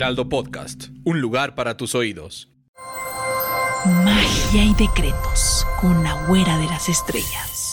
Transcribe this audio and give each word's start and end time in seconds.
Heraldo 0.00 0.30
Podcast, 0.30 0.84
un 1.04 1.20
lugar 1.20 1.54
para 1.54 1.76
tus 1.76 1.94
oídos. 1.94 2.48
Magia 4.02 4.64
y 4.64 4.72
decretos 4.72 5.66
con 5.78 6.02
la 6.02 6.24
güera 6.26 6.56
de 6.56 6.64
las 6.64 6.88
estrellas. 6.88 7.69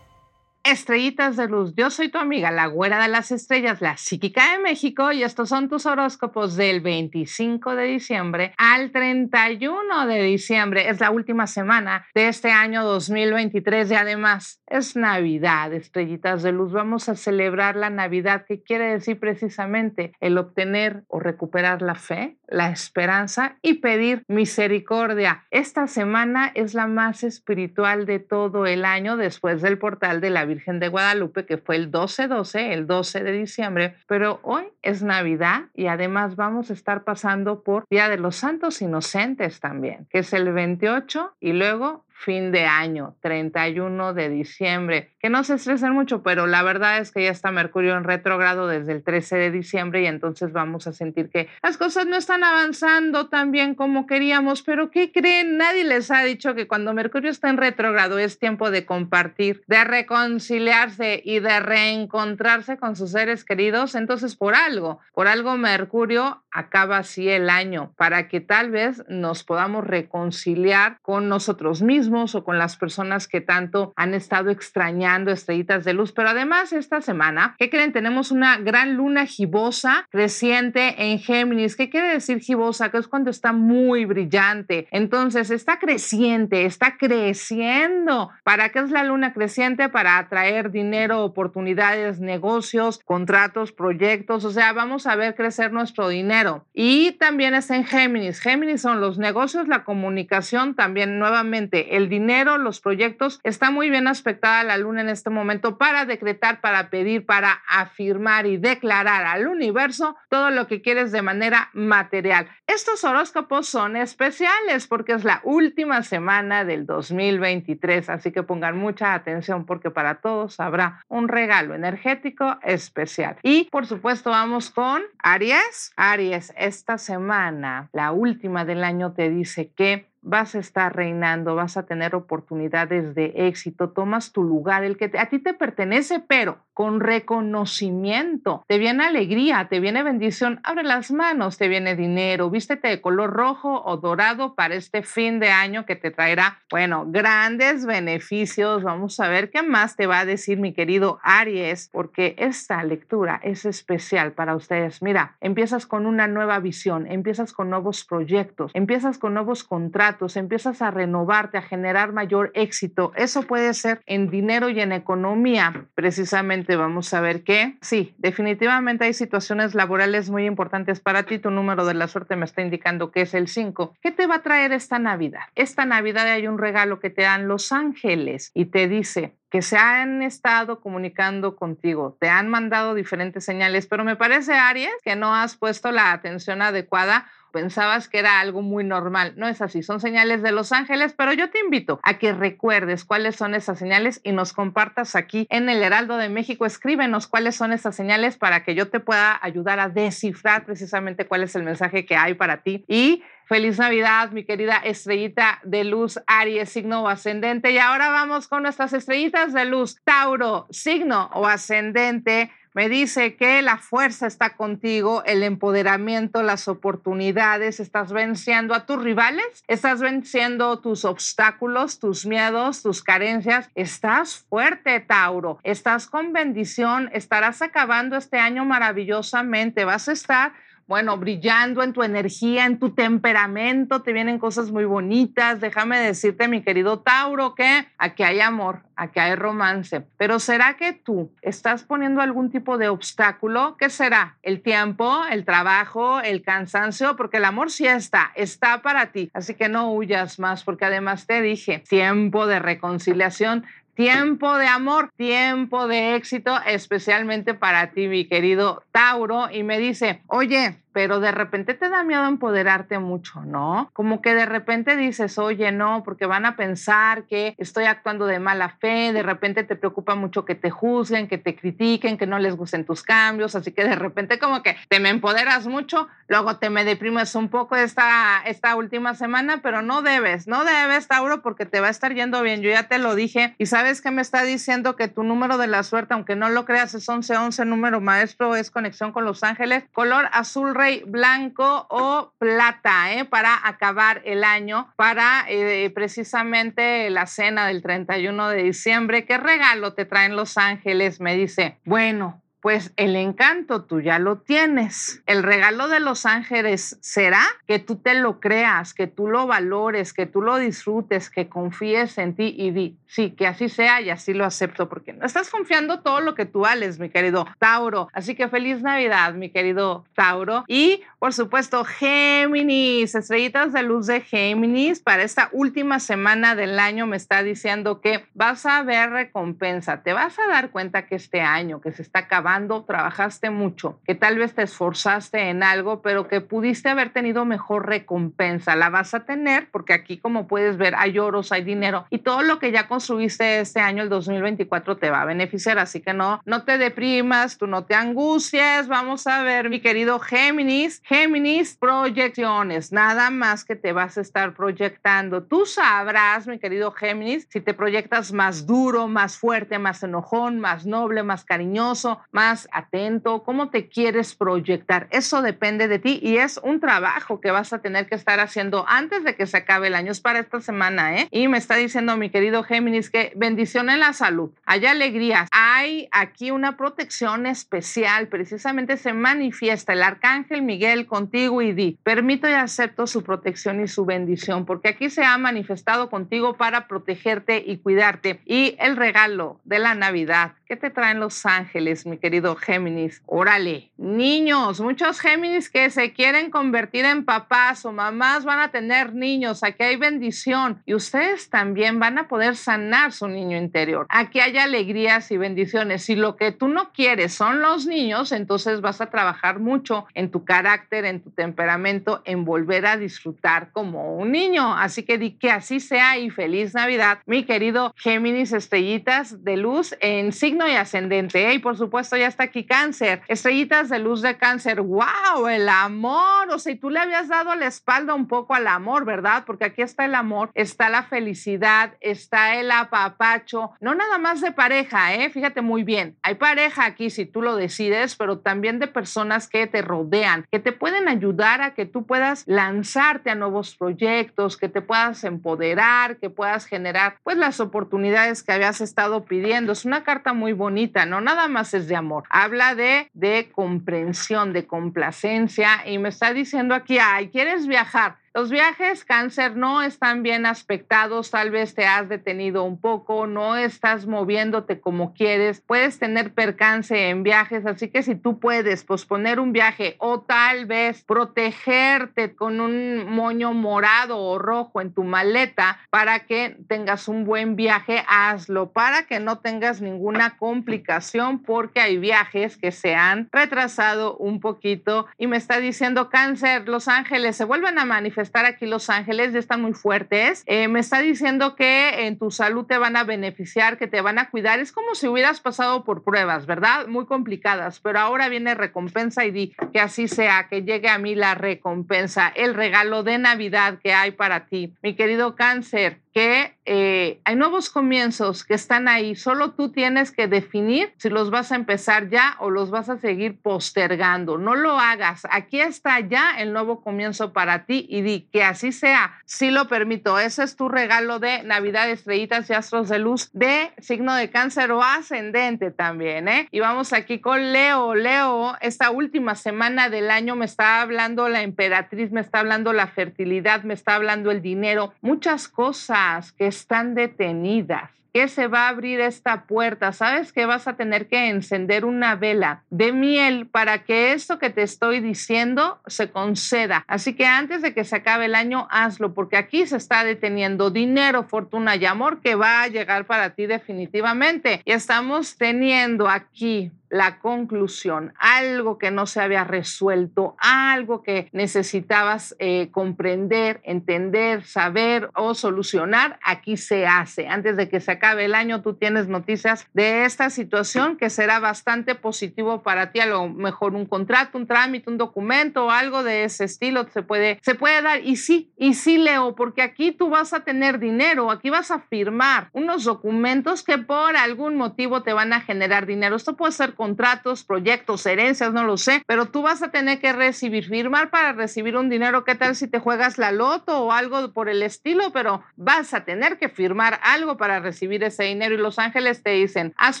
Estrellitas 0.70 1.36
de 1.36 1.48
luz, 1.48 1.74
yo 1.74 1.90
soy 1.90 2.10
tu 2.10 2.18
amiga, 2.18 2.52
la 2.52 2.66
güera 2.66 3.02
de 3.02 3.08
las 3.08 3.32
estrellas, 3.32 3.80
la 3.80 3.96
psíquica 3.96 4.52
de 4.52 4.62
México, 4.62 5.10
y 5.10 5.24
estos 5.24 5.48
son 5.48 5.68
tus 5.68 5.84
horóscopos 5.84 6.54
del 6.54 6.80
25 6.80 7.74
de 7.74 7.86
diciembre 7.86 8.54
al 8.56 8.92
31 8.92 10.06
de 10.06 10.22
diciembre. 10.22 10.88
Es 10.88 11.00
la 11.00 11.10
última 11.10 11.48
semana 11.48 12.06
de 12.14 12.28
este 12.28 12.52
año 12.52 12.84
2023 12.84 13.90
y 13.90 13.94
además 13.96 14.62
es 14.68 14.94
Navidad, 14.94 15.72
estrellitas 15.72 16.44
de 16.44 16.52
luz. 16.52 16.70
Vamos 16.70 17.08
a 17.08 17.16
celebrar 17.16 17.74
la 17.74 17.90
Navidad, 17.90 18.44
que 18.46 18.62
quiere 18.62 18.92
decir 18.92 19.18
precisamente 19.18 20.12
el 20.20 20.38
obtener 20.38 21.02
o 21.08 21.18
recuperar 21.18 21.82
la 21.82 21.96
fe, 21.96 22.36
la 22.46 22.70
esperanza 22.70 23.56
y 23.60 23.74
pedir 23.74 24.22
misericordia. 24.28 25.46
Esta 25.50 25.88
semana 25.88 26.52
es 26.54 26.74
la 26.74 26.86
más 26.86 27.24
espiritual 27.24 28.06
de 28.06 28.20
todo 28.20 28.66
el 28.66 28.84
año 28.84 29.16
después 29.16 29.62
del 29.62 29.76
portal 29.76 30.20
de 30.20 30.30
la 30.30 30.44
Virgen 30.44 30.59
de 30.66 30.88
Guadalupe, 30.88 31.46
que 31.46 31.58
fue 31.58 31.76
el 31.76 31.90
12-12, 31.90 32.72
el 32.72 32.86
12 32.86 33.22
de 33.22 33.32
diciembre, 33.32 33.96
pero 34.06 34.40
hoy 34.42 34.64
es 34.82 35.02
Navidad 35.02 35.64
y 35.74 35.86
además 35.86 36.36
vamos 36.36 36.70
a 36.70 36.74
estar 36.74 37.04
pasando 37.04 37.62
por 37.62 37.84
Día 37.90 38.08
de 38.08 38.18
los 38.18 38.36
Santos 38.36 38.82
Inocentes 38.82 39.60
también, 39.60 40.06
que 40.10 40.18
es 40.20 40.32
el 40.32 40.52
28 40.52 41.36
y 41.40 41.52
luego 41.52 42.04
fin 42.20 42.52
de 42.52 42.66
año, 42.66 43.16
31 43.22 44.12
de 44.12 44.28
diciembre. 44.28 45.10
Que 45.20 45.30
no 45.30 45.42
se 45.42 45.54
estresen 45.54 45.92
mucho, 45.92 46.22
pero 46.22 46.46
la 46.46 46.62
verdad 46.62 46.98
es 46.98 47.12
que 47.12 47.24
ya 47.24 47.30
está 47.30 47.50
Mercurio 47.50 47.96
en 47.96 48.04
retrogrado 48.04 48.68
desde 48.68 48.92
el 48.92 49.02
13 49.02 49.36
de 49.36 49.50
diciembre 49.50 50.02
y 50.02 50.06
entonces 50.06 50.52
vamos 50.52 50.86
a 50.86 50.92
sentir 50.92 51.30
que 51.30 51.48
las 51.62 51.78
cosas 51.78 52.06
no 52.06 52.16
están 52.16 52.44
avanzando 52.44 53.28
tan 53.28 53.52
bien 53.52 53.74
como 53.74 54.06
queríamos. 54.06 54.62
Pero 54.62 54.90
¿qué 54.90 55.12
creen? 55.12 55.56
Nadie 55.56 55.84
les 55.84 56.10
ha 56.10 56.22
dicho 56.22 56.54
que 56.54 56.68
cuando 56.68 56.92
Mercurio 56.92 57.30
está 57.30 57.48
en 57.48 57.56
retrogrado 57.56 58.18
es 58.18 58.38
tiempo 58.38 58.70
de 58.70 58.84
compartir, 58.84 59.62
de 59.66 59.82
reconciliarse 59.84 61.22
y 61.24 61.40
de 61.40 61.60
reencontrarse 61.60 62.76
con 62.76 62.96
sus 62.96 63.12
seres 63.12 63.44
queridos. 63.44 63.94
Entonces, 63.94 64.36
por 64.36 64.54
algo, 64.54 65.00
por 65.14 65.26
algo 65.26 65.56
Mercurio 65.56 66.42
acaba 66.50 66.98
así 66.98 67.28
el 67.28 67.48
año, 67.48 67.94
para 67.96 68.28
que 68.28 68.40
tal 68.40 68.70
vez 68.70 69.04
nos 69.08 69.44
podamos 69.44 69.86
reconciliar 69.86 70.98
con 71.00 71.28
nosotros 71.28 71.80
mismos 71.80 72.09
o 72.10 72.44
con 72.44 72.58
las 72.58 72.76
personas 72.76 73.28
que 73.28 73.40
tanto 73.40 73.92
han 73.94 74.14
estado 74.14 74.50
extrañando 74.50 75.30
estrellitas 75.30 75.84
de 75.84 75.92
luz. 75.92 76.12
Pero 76.12 76.30
además 76.30 76.72
esta 76.72 77.00
semana, 77.00 77.54
¿qué 77.58 77.70
creen? 77.70 77.92
Tenemos 77.92 78.32
una 78.32 78.58
gran 78.58 78.94
luna 78.94 79.26
gibosa 79.26 80.08
creciente 80.10 81.10
en 81.10 81.20
Géminis. 81.20 81.76
¿Qué 81.76 81.88
quiere 81.88 82.08
decir 82.08 82.40
gibosa? 82.40 82.90
Que 82.90 82.98
es 82.98 83.06
cuando 83.06 83.30
está 83.30 83.52
muy 83.52 84.04
brillante. 84.06 84.88
Entonces 84.90 85.50
está 85.50 85.78
creciente, 85.78 86.64
está 86.64 86.96
creciendo. 86.96 88.30
¿Para 88.42 88.70
qué 88.70 88.80
es 88.80 88.90
la 88.90 89.04
luna 89.04 89.32
creciente? 89.32 89.88
Para 89.88 90.18
atraer 90.18 90.72
dinero, 90.72 91.24
oportunidades, 91.24 92.18
negocios, 92.18 92.98
contratos, 93.04 93.70
proyectos. 93.70 94.44
O 94.44 94.50
sea, 94.50 94.72
vamos 94.72 95.06
a 95.06 95.14
ver 95.14 95.36
crecer 95.36 95.72
nuestro 95.72 96.08
dinero. 96.08 96.66
Y 96.74 97.12
también 97.12 97.54
está 97.54 97.76
en 97.76 97.84
Géminis. 97.84 98.40
Géminis 98.40 98.82
son 98.82 99.00
los 99.00 99.18
negocios, 99.18 99.68
la 99.68 99.84
comunicación, 99.84 100.74
también 100.74 101.18
nuevamente 101.18 101.96
dinero, 102.08 102.58
los 102.58 102.80
proyectos. 102.80 103.40
Está 103.42 103.70
muy 103.70 103.90
bien 103.90 104.08
aspectada 104.08 104.64
la 104.64 104.76
luna 104.76 105.00
en 105.00 105.08
este 105.08 105.30
momento 105.30 105.78
para 105.78 106.04
decretar, 106.04 106.60
para 106.60 106.90
pedir, 106.90 107.26
para 107.26 107.62
afirmar 107.68 108.46
y 108.46 108.56
declarar 108.56 109.26
al 109.26 109.46
universo 109.46 110.16
todo 110.28 110.50
lo 110.50 110.66
que 110.66 110.82
quieres 110.82 111.12
de 111.12 111.22
manera 111.22 111.70
material. 111.72 112.48
Estos 112.66 113.04
horóscopos 113.04 113.66
son 113.68 113.96
especiales 113.96 114.86
porque 114.86 115.12
es 115.12 115.24
la 115.24 115.40
última 115.44 116.02
semana 116.02 116.64
del 116.64 116.86
2023, 116.86 118.08
así 118.10 118.32
que 118.32 118.42
pongan 118.42 118.78
mucha 118.78 119.14
atención 119.14 119.66
porque 119.66 119.90
para 119.90 120.16
todos 120.16 120.60
habrá 120.60 121.04
un 121.08 121.28
regalo 121.28 121.74
energético 121.74 122.58
especial. 122.62 123.36
Y 123.42 123.64
por 123.70 123.86
supuesto 123.86 124.30
vamos 124.30 124.70
con 124.70 125.02
Aries. 125.18 125.92
Aries, 125.96 126.52
esta 126.56 126.98
semana, 126.98 127.88
la 127.92 128.12
última 128.12 128.64
del 128.64 128.84
año, 128.84 129.12
te 129.12 129.30
dice 129.30 129.70
que 129.74 130.09
vas 130.22 130.54
a 130.54 130.58
estar 130.58 130.94
reinando, 130.94 131.54
vas 131.54 131.76
a 131.76 131.86
tener 131.86 132.14
oportunidades 132.14 133.14
de 133.14 133.32
éxito, 133.34 133.90
tomas 133.90 134.32
tu 134.32 134.42
lugar, 134.42 134.84
el 134.84 134.96
que 134.96 135.10
a 135.18 135.26
ti 135.26 135.38
te 135.38 135.54
pertenece, 135.54 136.20
pero 136.20 136.58
con 136.74 137.00
reconocimiento. 137.00 138.64
Te 138.66 138.78
viene 138.78 139.04
alegría, 139.04 139.68
te 139.68 139.80
viene 139.80 140.02
bendición, 140.02 140.60
abre 140.62 140.82
las 140.82 141.10
manos, 141.10 141.58
te 141.58 141.68
viene 141.68 141.94
dinero, 141.96 142.50
vístete 142.50 142.88
de 142.88 143.00
color 143.00 143.30
rojo 143.32 143.82
o 143.84 143.96
dorado 143.98 144.54
para 144.54 144.74
este 144.74 145.02
fin 145.02 145.40
de 145.40 145.50
año 145.50 145.84
que 145.84 145.96
te 145.96 146.10
traerá, 146.10 146.58
bueno, 146.70 147.04
grandes 147.08 147.84
beneficios. 147.84 148.82
Vamos 148.82 149.20
a 149.20 149.28
ver 149.28 149.50
qué 149.50 149.62
más 149.62 149.96
te 149.96 150.06
va 150.06 150.20
a 150.20 150.24
decir 150.24 150.58
mi 150.58 150.72
querido 150.72 151.18
Aries, 151.22 151.90
porque 151.92 152.34
esta 152.38 152.82
lectura 152.82 153.40
es 153.42 153.64
especial 153.64 154.32
para 154.32 154.54
ustedes. 154.54 155.02
Mira, 155.02 155.36
empiezas 155.40 155.86
con 155.86 156.06
una 156.06 156.28
nueva 156.28 156.58
visión, 156.60 157.06
empiezas 157.06 157.52
con 157.52 157.68
nuevos 157.68 158.04
proyectos, 158.04 158.70
empiezas 158.74 159.18
con 159.18 159.34
nuevos 159.34 159.64
contratos 159.64 160.09
empiezas 160.36 160.82
a 160.82 160.90
renovarte, 160.90 161.58
a 161.58 161.62
generar 161.62 162.12
mayor 162.12 162.50
éxito. 162.54 163.12
Eso 163.16 163.42
puede 163.42 163.74
ser 163.74 164.02
en 164.06 164.30
dinero 164.30 164.68
y 164.68 164.80
en 164.80 164.92
economía. 164.92 165.86
Precisamente 165.94 166.76
vamos 166.76 167.12
a 167.14 167.20
ver 167.20 167.44
que 167.44 167.76
sí, 167.80 168.14
definitivamente 168.18 169.04
hay 169.04 169.14
situaciones 169.14 169.74
laborales 169.74 170.30
muy 170.30 170.46
importantes 170.46 171.00
para 171.00 171.24
ti. 171.24 171.38
Tu 171.38 171.50
número 171.50 171.84
de 171.86 171.94
la 171.94 172.08
suerte 172.08 172.36
me 172.36 172.44
está 172.44 172.62
indicando 172.62 173.10
que 173.10 173.22
es 173.22 173.34
el 173.34 173.48
5. 173.48 173.94
¿Qué 174.00 174.10
te 174.10 174.26
va 174.26 174.36
a 174.36 174.42
traer 174.42 174.72
esta 174.72 174.98
Navidad? 174.98 175.42
Esta 175.54 175.84
Navidad 175.84 176.26
hay 176.26 176.46
un 176.46 176.58
regalo 176.58 177.00
que 177.00 177.10
te 177.10 177.22
dan 177.22 177.48
los 177.48 177.72
ángeles 177.72 178.50
y 178.54 178.66
te 178.66 178.88
dice, 178.88 179.34
que 179.50 179.62
se 179.62 179.76
han 179.76 180.22
estado 180.22 180.80
comunicando 180.80 181.56
contigo, 181.56 182.16
te 182.20 182.28
han 182.28 182.48
mandado 182.48 182.94
diferentes 182.94 183.44
señales, 183.44 183.86
pero 183.88 184.04
me 184.04 184.14
parece, 184.14 184.54
Aries, 184.54 184.92
que 185.02 185.16
no 185.16 185.34
has 185.34 185.56
puesto 185.56 185.90
la 185.90 186.12
atención 186.12 186.62
adecuada 186.62 187.26
pensabas 187.50 188.08
que 188.08 188.18
era 188.18 188.40
algo 188.40 188.62
muy 188.62 188.84
normal. 188.84 189.34
No 189.36 189.48
es 189.48 189.60
así, 189.62 189.82
son 189.82 190.00
señales 190.00 190.42
de 190.42 190.52
los 190.52 190.72
ángeles, 190.72 191.14
pero 191.16 191.32
yo 191.32 191.50
te 191.50 191.58
invito 191.58 192.00
a 192.02 192.18
que 192.18 192.32
recuerdes 192.32 193.04
cuáles 193.04 193.36
son 193.36 193.54
esas 193.54 193.78
señales 193.78 194.20
y 194.24 194.32
nos 194.32 194.52
compartas 194.52 195.16
aquí 195.16 195.46
en 195.50 195.68
el 195.68 195.82
Heraldo 195.82 196.16
de 196.16 196.28
México. 196.28 196.66
Escríbenos 196.66 197.26
cuáles 197.26 197.56
son 197.56 197.72
esas 197.72 197.94
señales 197.94 198.36
para 198.36 198.64
que 198.64 198.74
yo 198.74 198.88
te 198.88 199.00
pueda 199.00 199.38
ayudar 199.42 199.80
a 199.80 199.88
descifrar 199.88 200.64
precisamente 200.64 201.26
cuál 201.26 201.42
es 201.42 201.54
el 201.54 201.62
mensaje 201.62 202.04
que 202.06 202.16
hay 202.16 202.34
para 202.34 202.62
ti. 202.62 202.84
Y 202.88 203.22
feliz 203.46 203.78
Navidad, 203.78 204.30
mi 204.30 204.44
querida 204.44 204.76
estrellita 204.76 205.60
de 205.64 205.84
luz, 205.84 206.20
Aries, 206.26 206.70
signo 206.70 207.02
o 207.02 207.08
ascendente. 207.08 207.72
Y 207.72 207.78
ahora 207.78 208.10
vamos 208.10 208.46
con 208.46 208.62
nuestras 208.62 208.92
estrellitas 208.92 209.52
de 209.52 209.64
luz, 209.64 210.00
Tauro, 210.04 210.66
signo 210.70 211.30
o 211.34 211.46
ascendente 211.46 212.50
me 212.74 212.88
dice 212.88 213.36
que 213.36 213.62
la 213.62 213.78
fuerza 213.78 214.26
está 214.26 214.50
contigo, 214.50 215.22
el 215.26 215.42
empoderamiento, 215.42 216.42
las 216.42 216.68
oportunidades, 216.68 217.80
estás 217.80 218.12
venciendo 218.12 218.74
a 218.74 218.86
tus 218.86 219.02
rivales, 219.02 219.64
estás 219.66 220.00
venciendo 220.00 220.78
tus 220.78 221.04
obstáculos, 221.04 221.98
tus 221.98 222.26
miedos, 222.26 222.82
tus 222.82 223.02
carencias. 223.02 223.70
Estás 223.74 224.46
fuerte, 224.48 225.00
Tauro, 225.00 225.58
estás 225.62 226.06
con 226.06 226.32
bendición, 226.32 227.10
estarás 227.12 227.62
acabando 227.62 228.16
este 228.16 228.38
año 228.38 228.64
maravillosamente, 228.64 229.84
vas 229.84 230.08
a 230.08 230.12
estar 230.12 230.52
bueno, 230.90 231.16
brillando 231.18 231.84
en 231.84 231.92
tu 231.92 232.02
energía, 232.02 232.66
en 232.66 232.80
tu 232.80 232.90
temperamento, 232.90 234.02
te 234.02 234.12
vienen 234.12 234.40
cosas 234.40 234.72
muy 234.72 234.84
bonitas. 234.84 235.60
Déjame 235.60 236.00
decirte, 236.00 236.48
mi 236.48 236.62
querido 236.62 236.98
Tauro, 236.98 237.54
que 237.54 237.86
aquí 237.96 238.24
hay 238.24 238.40
amor, 238.40 238.82
aquí 238.96 239.20
hay 239.20 239.36
romance. 239.36 240.04
Pero 240.16 240.40
¿será 240.40 240.76
que 240.76 240.92
tú 240.92 241.30
estás 241.42 241.84
poniendo 241.84 242.20
algún 242.20 242.50
tipo 242.50 242.76
de 242.76 242.88
obstáculo? 242.88 243.76
¿Qué 243.78 243.88
será? 243.88 244.36
¿El 244.42 244.62
tiempo, 244.62 245.22
el 245.30 245.44
trabajo, 245.44 246.20
el 246.22 246.42
cansancio? 246.42 247.14
Porque 247.14 247.36
el 247.36 247.44
amor 247.44 247.70
sí 247.70 247.86
está, 247.86 248.32
está 248.34 248.82
para 248.82 249.12
ti. 249.12 249.30
Así 249.32 249.54
que 249.54 249.68
no 249.68 249.92
huyas 249.92 250.40
más, 250.40 250.64
porque 250.64 250.86
además 250.86 251.24
te 251.24 251.40
dije, 251.40 251.84
tiempo 251.88 252.48
de 252.48 252.58
reconciliación 252.58 253.64
tiempo 254.00 254.56
de 254.56 254.66
amor, 254.66 255.10
tiempo 255.14 255.86
de 255.86 256.16
éxito, 256.16 256.58
especialmente 256.66 257.52
para 257.52 257.90
ti, 257.92 258.08
mi 258.08 258.26
querido 258.26 258.82
Tauro. 258.92 259.50
Y 259.50 259.62
me 259.62 259.78
dice, 259.78 260.22
oye, 260.26 260.82
pero 260.92 261.20
de 261.20 261.32
repente 261.32 261.74
te 261.74 261.88
da 261.88 262.02
miedo 262.02 262.26
empoderarte 262.26 262.98
mucho, 262.98 263.40
¿no? 263.42 263.90
Como 263.92 264.22
que 264.22 264.34
de 264.34 264.46
repente 264.46 264.96
dices, 264.96 265.38
oye, 265.38 265.72
no, 265.72 266.02
porque 266.04 266.26
van 266.26 266.46
a 266.46 266.56
pensar 266.56 267.24
que 267.24 267.54
estoy 267.58 267.84
actuando 267.84 268.26
de 268.26 268.38
mala 268.38 268.70
fe, 268.80 269.12
de 269.12 269.22
repente 269.22 269.64
te 269.64 269.76
preocupa 269.76 270.14
mucho 270.14 270.44
que 270.44 270.54
te 270.54 270.70
juzguen, 270.70 271.28
que 271.28 271.38
te 271.38 271.54
critiquen, 271.56 272.18
que 272.18 272.26
no 272.26 272.38
les 272.38 272.56
gusten 272.56 272.84
tus 272.84 273.02
cambios, 273.02 273.54
así 273.54 273.72
que 273.72 273.84
de 273.84 273.96
repente 273.96 274.38
como 274.38 274.62
que 274.62 274.76
te 274.88 275.00
me 275.00 275.10
empoderas 275.10 275.66
mucho, 275.66 276.08
luego 276.28 276.56
te 276.56 276.70
me 276.70 276.84
deprimes 276.84 277.34
un 277.34 277.48
poco 277.48 277.76
esta, 277.76 278.42
esta 278.46 278.76
última 278.76 279.14
semana, 279.14 279.60
pero 279.62 279.82
no 279.82 280.02
debes, 280.02 280.46
no 280.46 280.64
debes, 280.64 281.08
Tauro, 281.08 281.42
porque 281.42 281.66
te 281.66 281.80
va 281.80 281.88
a 281.88 281.90
estar 281.90 282.14
yendo 282.14 282.42
bien, 282.42 282.62
yo 282.62 282.70
ya 282.70 282.88
te 282.88 282.98
lo 282.98 283.14
dije, 283.14 283.54
y 283.58 283.66
sabes 283.66 284.00
que 284.00 284.10
me 284.10 284.22
está 284.22 284.42
diciendo 284.42 284.96
que 284.96 285.08
tu 285.08 285.22
número 285.22 285.58
de 285.58 285.66
la 285.66 285.82
suerte, 285.82 286.14
aunque 286.14 286.36
no 286.36 286.48
lo 286.48 286.64
creas, 286.64 286.94
es 286.94 287.08
1111, 287.08 287.64
número 287.64 288.00
maestro, 288.00 288.56
es 288.56 288.70
conexión 288.70 289.12
con 289.12 289.24
los 289.24 289.42
ángeles, 289.42 289.84
color 289.92 290.28
azul 290.32 290.74
rey 290.80 291.02
blanco 291.06 291.86
o 291.90 292.32
plata, 292.38 293.12
¿eh? 293.12 293.26
para 293.26 293.68
acabar 293.68 294.22
el 294.24 294.44
año, 294.44 294.92
para 294.96 295.44
eh, 295.46 295.90
precisamente 295.90 297.10
la 297.10 297.26
cena 297.26 297.66
del 297.66 297.82
31 297.82 298.48
de 298.48 298.62
diciembre. 298.62 299.26
¿Qué 299.26 299.36
regalo 299.36 299.92
te 299.92 300.06
traen 300.06 300.36
los 300.36 300.56
ángeles? 300.56 301.20
Me 301.20 301.36
dice, 301.36 301.78
bueno, 301.84 302.42
pues 302.60 302.92
el 302.96 303.16
encanto 303.16 303.84
tú 303.84 304.00
ya 304.00 304.18
lo 304.18 304.38
tienes. 304.38 305.22
El 305.26 305.42
regalo 305.42 305.88
de 305.88 306.00
los 306.00 306.26
ángeles 306.26 306.98
será 307.00 307.42
que 307.66 307.78
tú 307.78 307.96
te 307.96 308.14
lo 308.14 308.40
creas, 308.40 308.94
que 308.94 309.06
tú 309.06 309.28
lo 309.28 309.46
valores, 309.46 310.12
que 310.12 310.26
tú 310.26 310.42
lo 310.42 310.56
disfrutes, 310.56 311.30
que 311.30 311.48
confíes 311.48 312.18
en 312.18 312.34
ti 312.34 312.54
y 312.56 312.70
di, 312.70 312.96
sí, 313.06 313.30
que 313.30 313.46
así 313.46 313.68
sea 313.68 314.00
y 314.00 314.10
así 314.10 314.34
lo 314.34 314.44
acepto, 314.44 314.88
porque 314.88 315.12
no 315.12 315.26
estás 315.26 315.50
confiando 315.50 316.00
todo 316.00 316.20
lo 316.20 316.34
que 316.34 316.46
tú 316.46 316.60
vales, 316.60 316.98
mi 316.98 317.08
querido 317.08 317.46
Tauro. 317.58 318.08
Así 318.12 318.34
que 318.34 318.48
feliz 318.48 318.82
Navidad, 318.82 319.34
mi 319.34 319.50
querido 319.50 320.04
Tauro. 320.14 320.64
Y 320.68 321.02
por 321.18 321.32
supuesto, 321.34 321.84
Géminis, 321.84 323.14
estrellitas 323.14 323.72
de 323.72 323.82
luz 323.82 324.06
de 324.06 324.20
Géminis, 324.20 325.00
para 325.00 325.22
esta 325.22 325.48
última 325.52 326.00
semana 326.00 326.54
del 326.54 326.78
año 326.78 327.06
me 327.06 327.16
está 327.16 327.42
diciendo 327.42 328.00
que 328.00 328.24
vas 328.34 328.66
a 328.66 328.82
ver 328.82 329.10
recompensa, 329.10 330.02
te 330.02 330.12
vas 330.12 330.38
a 330.38 330.46
dar 330.46 330.70
cuenta 330.70 331.06
que 331.06 331.16
este 331.16 331.40
año 331.40 331.80
que 331.80 331.92
se 331.92 332.02
está 332.02 332.20
acabando, 332.20 332.49
trabajaste 332.86 333.50
mucho, 333.50 334.00
que 334.04 334.14
tal 334.14 334.38
vez 334.38 334.54
te 334.54 334.62
esforzaste 334.62 335.50
en 335.50 335.62
algo, 335.62 336.02
pero 336.02 336.28
que 336.28 336.40
pudiste 336.40 336.88
haber 336.88 337.10
tenido 337.10 337.44
mejor 337.44 337.86
recompensa. 337.86 338.76
La 338.76 338.90
vas 338.90 339.14
a 339.14 339.24
tener 339.24 339.68
porque 339.70 339.92
aquí, 339.92 340.18
como 340.18 340.46
puedes 340.46 340.76
ver, 340.76 340.94
hay 340.96 341.18
oros, 341.18 341.52
hay 341.52 341.62
dinero 341.62 342.06
y 342.10 342.18
todo 342.18 342.42
lo 342.42 342.58
que 342.58 342.72
ya 342.72 342.88
construiste 342.88 343.60
este 343.60 343.80
año, 343.80 344.02
el 344.02 344.08
2024, 344.08 344.96
te 344.96 345.10
va 345.10 345.22
a 345.22 345.24
beneficiar. 345.24 345.78
Así 345.78 346.00
que 346.00 346.12
no, 346.12 346.40
no 346.44 346.64
te 346.64 346.78
deprimas, 346.78 347.58
tú 347.58 347.66
no 347.66 347.84
te 347.84 347.94
angusties. 347.94 348.88
Vamos 348.88 349.26
a 349.26 349.42
ver, 349.42 349.70
mi 349.70 349.80
querido 349.80 350.18
Géminis. 350.18 351.00
Géminis, 351.04 351.76
proyecciones, 351.76 352.92
nada 352.92 353.30
más 353.30 353.64
que 353.64 353.76
te 353.76 353.92
vas 353.92 354.18
a 354.18 354.20
estar 354.20 354.54
proyectando. 354.54 355.42
Tú 355.42 355.66
sabrás, 355.66 356.46
mi 356.46 356.58
querido 356.58 356.90
Géminis, 356.92 357.46
si 357.50 357.60
te 357.60 357.74
proyectas 357.74 358.32
más 358.32 358.66
duro, 358.66 359.08
más 359.08 359.36
fuerte, 359.36 359.78
más 359.78 360.02
enojón, 360.02 360.60
más 360.60 360.86
noble, 360.86 361.22
más 361.22 361.44
cariñoso, 361.44 362.20
más 362.32 362.39
más 362.40 362.70
atento, 362.72 363.42
cómo 363.42 363.68
te 363.68 363.90
quieres 363.90 364.34
proyectar. 364.34 365.08
Eso 365.10 365.42
depende 365.42 365.88
de 365.88 365.98
ti 365.98 366.20
y 366.22 366.38
es 366.38 366.58
un 366.64 366.80
trabajo 366.80 367.38
que 367.38 367.50
vas 367.50 367.74
a 367.74 367.80
tener 367.80 368.06
que 368.06 368.14
estar 368.14 368.40
haciendo 368.40 368.86
antes 368.88 369.24
de 369.24 369.34
que 369.36 369.44
se 369.46 369.58
acabe 369.58 369.88
el 369.88 369.94
año. 369.94 370.10
Es 370.10 370.22
para 370.22 370.38
esta 370.38 370.62
semana, 370.62 371.18
¿eh? 371.18 371.28
Y 371.30 371.48
me 371.48 371.58
está 371.58 371.76
diciendo 371.76 372.16
mi 372.16 372.30
querido 372.30 372.62
Géminis 372.62 373.10
que 373.10 373.34
bendición 373.36 373.90
en 373.90 374.00
la 374.00 374.14
salud, 374.14 374.52
hay 374.64 374.86
alegrías, 374.86 375.50
hay 375.52 376.08
aquí 376.12 376.50
una 376.50 376.78
protección 376.78 377.44
especial, 377.44 378.28
precisamente 378.28 378.96
se 378.96 379.12
manifiesta 379.12 379.92
el 379.92 380.02
arcángel 380.02 380.62
Miguel 380.62 381.06
contigo 381.06 381.60
y 381.60 381.74
di, 381.74 381.98
permito 382.02 382.48
y 382.48 382.52
acepto 382.52 383.06
su 383.06 383.22
protección 383.22 383.82
y 383.82 383.86
su 383.86 384.06
bendición, 384.06 384.64
porque 384.64 384.88
aquí 384.88 385.10
se 385.10 385.24
ha 385.24 385.36
manifestado 385.36 386.08
contigo 386.08 386.56
para 386.56 386.88
protegerte 386.88 387.62
y 387.66 387.76
cuidarte. 387.76 388.40
Y 388.46 388.76
el 388.78 388.96
regalo 388.96 389.60
de 389.64 389.78
la 389.78 389.94
Navidad, 389.94 390.52
¿qué 390.70 390.76
te 390.76 390.90
traen 390.90 391.18
los 391.18 391.46
ángeles, 391.46 392.06
mi 392.06 392.16
querido? 392.16 392.54
Géminis. 392.54 393.24
Órale, 393.26 393.90
niños, 393.96 394.80
muchos 394.80 395.18
Géminis 395.18 395.68
que 395.68 395.90
se 395.90 396.12
quieren 396.12 396.48
convertir 396.48 397.04
en 397.06 397.24
papás 397.24 397.84
o 397.84 397.90
mamás 397.90 398.44
van 398.44 398.60
a 398.60 398.70
tener 398.70 399.12
niños. 399.12 399.64
Aquí 399.64 399.82
hay 399.82 399.96
bendición 399.96 400.80
y 400.86 400.94
ustedes 400.94 401.50
también 401.50 401.98
van 401.98 402.18
a 402.18 402.28
poder 402.28 402.54
sanar 402.54 403.10
su 403.10 403.26
niño 403.26 403.56
interior. 403.56 404.06
Aquí 404.10 404.38
hay 404.38 404.58
alegrías 404.58 405.32
y 405.32 405.38
bendiciones. 405.38 406.04
Si 406.04 406.14
lo 406.14 406.36
que 406.36 406.52
tú 406.52 406.68
no 406.68 406.92
quieres 406.92 407.34
son 407.34 407.60
los 407.60 407.86
niños, 407.86 408.30
entonces 408.30 408.80
vas 408.80 409.00
a 409.00 409.10
trabajar 409.10 409.58
mucho 409.58 410.06
en 410.14 410.30
tu 410.30 410.44
carácter, 410.44 411.04
en 411.04 411.20
tu 411.20 411.32
temperamento, 411.32 412.22
en 412.24 412.44
volver 412.44 412.86
a 412.86 412.96
disfrutar 412.96 413.72
como 413.72 414.14
un 414.14 414.30
niño. 414.30 414.76
Así 414.76 415.02
que 415.02 415.18
di 415.18 415.32
que 415.32 415.50
así 415.50 415.80
sea 415.80 416.16
y 416.16 416.30
feliz 416.30 416.74
Navidad, 416.74 417.18
mi 417.26 417.42
querido 417.42 417.92
Géminis 417.96 418.52
estrellitas 418.52 419.42
de 419.42 419.56
luz 419.56 419.96
en 420.00 420.32
signo 420.32 420.59
y 420.68 420.72
ascendente. 420.72 421.48
¿eh? 421.48 421.54
Y 421.54 421.58
por 421.58 421.76
supuesto, 421.76 422.16
ya 422.16 422.26
está 422.26 422.44
aquí 422.44 422.64
cáncer, 422.64 423.22
estrellitas 423.28 423.88
de 423.88 423.98
luz 423.98 424.22
de 424.22 424.36
cáncer, 424.36 424.80
wow, 424.80 425.48
el 425.48 425.68
amor, 425.68 426.48
o 426.50 426.58
sea, 426.58 426.72
y 426.72 426.76
tú 426.76 426.90
le 426.90 427.00
habías 427.00 427.28
dado 427.28 427.54
la 427.54 427.66
espalda 427.66 428.14
un 428.14 428.26
poco 428.26 428.54
al 428.54 428.66
amor, 428.66 429.04
¿verdad? 429.04 429.44
Porque 429.46 429.64
aquí 429.64 429.82
está 429.82 430.04
el 430.04 430.14
amor, 430.14 430.50
está 430.54 430.88
la 430.88 431.02
felicidad, 431.04 431.94
está 432.00 432.56
el 432.56 432.70
apapacho, 432.70 433.72
no 433.80 433.94
nada 433.94 434.18
más 434.18 434.40
de 434.40 434.52
pareja, 434.52 435.14
¿eh? 435.14 435.30
Fíjate 435.30 435.60
muy 435.60 435.84
bien, 435.84 436.16
hay 436.22 436.34
pareja 436.34 436.84
aquí 436.84 437.10
si 437.10 437.26
tú 437.26 437.42
lo 437.42 437.56
decides, 437.56 438.16
pero 438.16 438.38
también 438.38 438.78
de 438.78 438.86
personas 438.86 439.48
que 439.48 439.66
te 439.66 439.82
rodean, 439.82 440.46
que 440.50 440.58
te 440.58 440.72
pueden 440.72 441.08
ayudar 441.08 441.62
a 441.62 441.74
que 441.74 441.86
tú 441.86 442.06
puedas 442.06 442.44
lanzarte 442.46 443.30
a 443.30 443.34
nuevos 443.34 443.76
proyectos, 443.76 444.56
que 444.56 444.68
te 444.68 444.82
puedas 444.82 445.24
empoderar, 445.24 446.18
que 446.18 446.30
puedas 446.30 446.66
generar 446.66 447.16
pues 447.22 447.36
las 447.36 447.60
oportunidades 447.60 448.42
que 448.42 448.52
habías 448.52 448.80
estado 448.80 449.24
pidiendo. 449.24 449.72
Es 449.72 449.84
una 449.84 450.04
carta 450.04 450.32
muy 450.32 450.49
bonita, 450.52 451.06
no 451.06 451.20
nada 451.20 451.48
más 451.48 451.74
es 451.74 451.88
de 451.88 451.96
amor 451.96 452.24
Habla 452.30 452.74
de, 452.74 453.10
de 453.14 453.50
comprensión, 453.52 454.52
de 454.52 454.66
complacencia 454.66 455.86
y 455.86 455.98
me 455.98 456.08
está 456.08 456.32
diciendo 456.32 456.74
aquí, 456.74 456.98
ay, 456.98 457.28
¿quieres 457.28 457.66
viajar? 457.66 458.19
Los 458.32 458.48
viajes 458.48 459.04
cáncer 459.04 459.56
no 459.56 459.82
están 459.82 460.22
bien 460.22 460.46
aspectados, 460.46 461.32
tal 461.32 461.50
vez 461.50 461.74
te 461.74 461.84
has 461.84 462.08
detenido 462.08 462.62
un 462.62 462.80
poco, 462.80 463.26
no 463.26 463.56
estás 463.56 464.06
moviéndote 464.06 464.80
como 464.80 465.14
quieres, 465.14 465.60
puedes 465.60 465.98
tener 465.98 466.32
percance 466.32 467.08
en 467.08 467.24
viajes, 467.24 467.66
así 467.66 467.88
que 467.88 468.04
si 468.04 468.14
tú 468.14 468.38
puedes 468.38 468.84
posponer 468.84 469.40
un 469.40 469.52
viaje 469.52 469.96
o 469.98 470.20
tal 470.20 470.66
vez 470.66 471.02
protegerte 471.02 472.36
con 472.36 472.60
un 472.60 473.10
moño 473.10 473.52
morado 473.52 474.18
o 474.18 474.38
rojo 474.38 474.80
en 474.80 474.94
tu 474.94 475.02
maleta 475.02 475.80
para 475.90 476.20
que 476.20 476.56
tengas 476.68 477.08
un 477.08 477.24
buen 477.24 477.56
viaje, 477.56 478.04
hazlo 478.06 478.70
para 478.70 479.06
que 479.06 479.18
no 479.18 479.38
tengas 479.40 479.80
ninguna 479.80 480.36
complicación 480.36 481.42
porque 481.42 481.80
hay 481.80 481.98
viajes 481.98 482.56
que 482.56 482.70
se 482.70 482.94
han 482.94 483.28
retrasado 483.32 484.16
un 484.18 484.38
poquito 484.38 485.08
y 485.18 485.26
me 485.26 485.36
está 485.36 485.58
diciendo 485.58 486.10
cáncer, 486.10 486.68
los 486.68 486.86
ángeles 486.86 487.34
se 487.34 487.44
vuelven 487.44 487.80
a 487.80 487.84
manifestar 487.84 488.19
estar 488.22 488.44
aquí 488.44 488.66
Los 488.66 488.90
Ángeles, 488.90 489.32
ya 489.32 489.38
están 489.38 489.62
muy 489.62 489.72
fuertes. 489.72 490.42
Eh, 490.46 490.68
me 490.68 490.80
está 490.80 491.00
diciendo 491.00 491.56
que 491.56 492.06
en 492.06 492.18
tu 492.18 492.30
salud 492.30 492.66
te 492.66 492.78
van 492.78 492.96
a 492.96 493.04
beneficiar, 493.04 493.78
que 493.78 493.86
te 493.86 494.00
van 494.00 494.18
a 494.18 494.30
cuidar. 494.30 494.60
Es 494.60 494.72
como 494.72 494.94
si 494.94 495.08
hubieras 495.08 495.40
pasado 495.40 495.84
por 495.84 496.02
pruebas, 496.02 496.46
¿verdad? 496.46 496.86
Muy 496.86 497.06
complicadas, 497.06 497.80
pero 497.80 497.98
ahora 497.98 498.28
viene 498.28 498.54
recompensa 498.54 499.24
y 499.24 499.30
di 499.30 499.54
que 499.72 499.80
así 499.80 500.08
sea, 500.08 500.48
que 500.48 500.62
llegue 500.62 500.88
a 500.88 500.98
mí 500.98 501.14
la 501.14 501.34
recompensa, 501.34 502.28
el 502.28 502.54
regalo 502.54 503.02
de 503.02 503.18
Navidad 503.18 503.78
que 503.82 503.92
hay 503.92 504.12
para 504.12 504.46
ti. 504.46 504.74
Mi 504.82 504.94
querido 504.94 505.34
cáncer, 505.34 506.00
que 506.12 506.56
eh, 506.64 507.20
hay 507.24 507.36
nuevos 507.36 507.70
comienzos 507.70 508.44
que 508.44 508.54
están 508.54 508.88
ahí. 508.88 509.14
Solo 509.14 509.52
tú 509.52 509.70
tienes 509.70 510.10
que 510.10 510.26
definir 510.26 510.92
si 510.96 511.08
los 511.08 511.30
vas 511.30 511.52
a 511.52 511.56
empezar 511.56 512.10
ya 512.10 512.36
o 512.40 512.50
los 512.50 512.70
vas 512.70 512.88
a 512.88 512.98
seguir 512.98 513.40
postergando. 513.40 514.36
No 514.36 514.56
lo 514.56 514.78
hagas. 514.78 515.22
Aquí 515.30 515.60
está 515.60 516.00
ya 516.00 516.36
el 516.38 516.52
nuevo 516.52 516.82
comienzo 516.82 517.32
para 517.32 517.64
ti 517.64 517.86
y 517.88 518.02
di 518.02 518.28
que 518.32 518.42
así 518.42 518.72
sea. 518.72 519.18
Sí 519.24 519.50
lo 519.50 519.68
permito. 519.68 520.18
Ese 520.18 520.42
es 520.42 520.56
tu 520.56 520.68
regalo 520.68 521.18
de 521.20 521.42
Navidad, 521.44 521.88
estrellitas 521.88 522.50
y 522.50 522.54
astros 522.54 522.88
de 522.88 522.98
luz 522.98 523.30
de 523.32 523.70
signo 523.78 524.14
de 524.14 524.30
cáncer 524.30 524.72
o 524.72 524.82
ascendente 524.82 525.70
también. 525.70 526.28
¿eh? 526.28 526.48
Y 526.50 526.60
vamos 526.60 526.92
aquí 526.92 527.20
con 527.20 527.52
Leo. 527.52 527.94
Leo, 527.94 528.56
esta 528.60 528.90
última 528.90 529.36
semana 529.36 529.88
del 529.88 530.10
año 530.10 530.34
me 530.34 530.44
está 530.44 530.80
hablando 530.80 531.28
la 531.28 531.42
emperatriz, 531.42 532.10
me 532.10 532.20
está 532.20 532.40
hablando 532.40 532.72
la 532.72 532.88
fertilidad, 532.88 533.62
me 533.62 533.74
está 533.74 533.94
hablando 533.94 534.30
el 534.30 534.42
dinero, 534.42 534.92
muchas 535.00 535.48
cosas 535.48 535.99
que 536.36 536.46
están 536.46 536.94
detenidas 536.94 537.90
que 538.12 538.28
se 538.28 538.46
va 538.46 538.66
a 538.66 538.68
abrir 538.68 539.00
esta 539.00 539.44
puerta. 539.44 539.92
Sabes 539.92 540.32
que 540.32 540.46
vas 540.46 540.68
a 540.68 540.76
tener 540.76 541.08
que 541.08 541.28
encender 541.28 541.84
una 541.84 542.16
vela 542.16 542.62
de 542.70 542.92
miel 542.92 543.46
para 543.46 543.84
que 543.84 544.12
esto 544.12 544.38
que 544.38 544.50
te 544.50 544.62
estoy 544.62 545.00
diciendo 545.00 545.80
se 545.86 546.10
conceda. 546.10 546.84
Así 546.86 547.14
que 547.14 547.26
antes 547.26 547.62
de 547.62 547.74
que 547.74 547.84
se 547.84 547.96
acabe 547.96 548.26
el 548.26 548.34
año, 548.34 548.66
hazlo, 548.70 549.14
porque 549.14 549.36
aquí 549.36 549.66
se 549.66 549.76
está 549.76 550.04
deteniendo 550.04 550.70
dinero, 550.70 551.24
fortuna 551.24 551.76
y 551.76 551.84
amor 551.84 552.20
que 552.20 552.34
va 552.34 552.62
a 552.62 552.68
llegar 552.68 553.06
para 553.06 553.30
ti 553.30 553.46
definitivamente. 553.46 554.62
Y 554.64 554.72
estamos 554.72 555.36
teniendo 555.36 556.08
aquí 556.08 556.72
la 556.90 557.20
conclusión, 557.20 558.12
algo 558.18 558.76
que 558.76 558.90
no 558.90 559.06
se 559.06 559.20
había 559.20 559.44
resuelto, 559.44 560.34
algo 560.38 561.02
que 561.02 561.28
necesitabas 561.32 562.34
eh, 562.40 562.68
comprender, 562.72 563.60
entender, 563.62 564.44
saber 564.44 565.08
o 565.14 565.34
solucionar, 565.34 566.18
aquí 566.22 566.56
se 566.56 566.86
hace. 566.86 567.28
Antes 567.28 567.56
de 567.56 567.68
que 567.68 567.80
se 567.80 567.92
el 568.18 568.34
año, 568.34 568.62
tú 568.62 568.74
tienes 568.74 569.08
noticias 569.08 569.66
de 569.72 570.04
esta 570.04 570.30
situación 570.30 570.96
que 570.96 571.10
será 571.10 571.38
bastante 571.38 571.94
positivo 571.94 572.62
para 572.62 572.92
ti, 572.92 573.00
a 573.00 573.06
lo 573.06 573.28
mejor 573.28 573.74
un 573.74 573.86
contrato, 573.86 574.38
un 574.38 574.46
trámite, 574.46 574.90
un 574.90 574.98
documento 574.98 575.66
o 575.66 575.70
algo 575.70 576.02
de 576.02 576.24
ese 576.24 576.44
estilo 576.44 576.86
se 576.92 577.02
puede, 577.02 577.38
se 577.42 577.54
puede 577.54 577.82
dar. 577.82 578.00
Y 578.04 578.16
sí, 578.16 578.52
y 578.56 578.74
sí, 578.74 578.98
Leo, 578.98 579.34
porque 579.34 579.62
aquí 579.62 579.92
tú 579.92 580.08
vas 580.08 580.32
a 580.32 580.40
tener 580.40 580.78
dinero, 580.78 581.30
aquí 581.30 581.50
vas 581.50 581.70
a 581.70 581.80
firmar 581.80 582.48
unos 582.52 582.84
documentos 582.84 583.62
que 583.62 583.78
por 583.78 584.16
algún 584.16 584.56
motivo 584.56 585.02
te 585.02 585.12
van 585.12 585.32
a 585.32 585.40
generar 585.40 585.86
dinero. 585.86 586.16
Esto 586.16 586.36
puede 586.36 586.52
ser 586.52 586.74
contratos, 586.74 587.44
proyectos, 587.44 588.06
herencias, 588.06 588.52
no 588.52 588.64
lo 588.64 588.76
sé, 588.76 589.02
pero 589.06 589.26
tú 589.26 589.42
vas 589.42 589.62
a 589.62 589.70
tener 589.70 590.00
que 590.00 590.12
recibir, 590.12 590.66
firmar 590.68 591.10
para 591.10 591.32
recibir 591.32 591.76
un 591.76 591.88
dinero. 591.88 592.24
¿Qué 592.24 592.34
tal 592.34 592.56
si 592.56 592.68
te 592.68 592.78
juegas 592.78 593.18
la 593.18 593.32
loto 593.32 593.84
o 593.84 593.92
algo 593.92 594.32
por 594.32 594.48
el 594.48 594.62
estilo? 594.62 595.12
Pero 595.12 595.42
vas 595.56 595.94
a 595.94 596.04
tener 596.04 596.38
que 596.38 596.48
firmar 596.48 597.00
algo 597.02 597.36
para 597.36 597.60
recibir 597.60 597.89
ese 597.98 598.24
dinero 598.24 598.54
y 598.54 598.58
los 598.58 598.78
ángeles 598.78 599.22
te 599.22 599.30
dicen, 599.30 599.74
has 599.76 600.00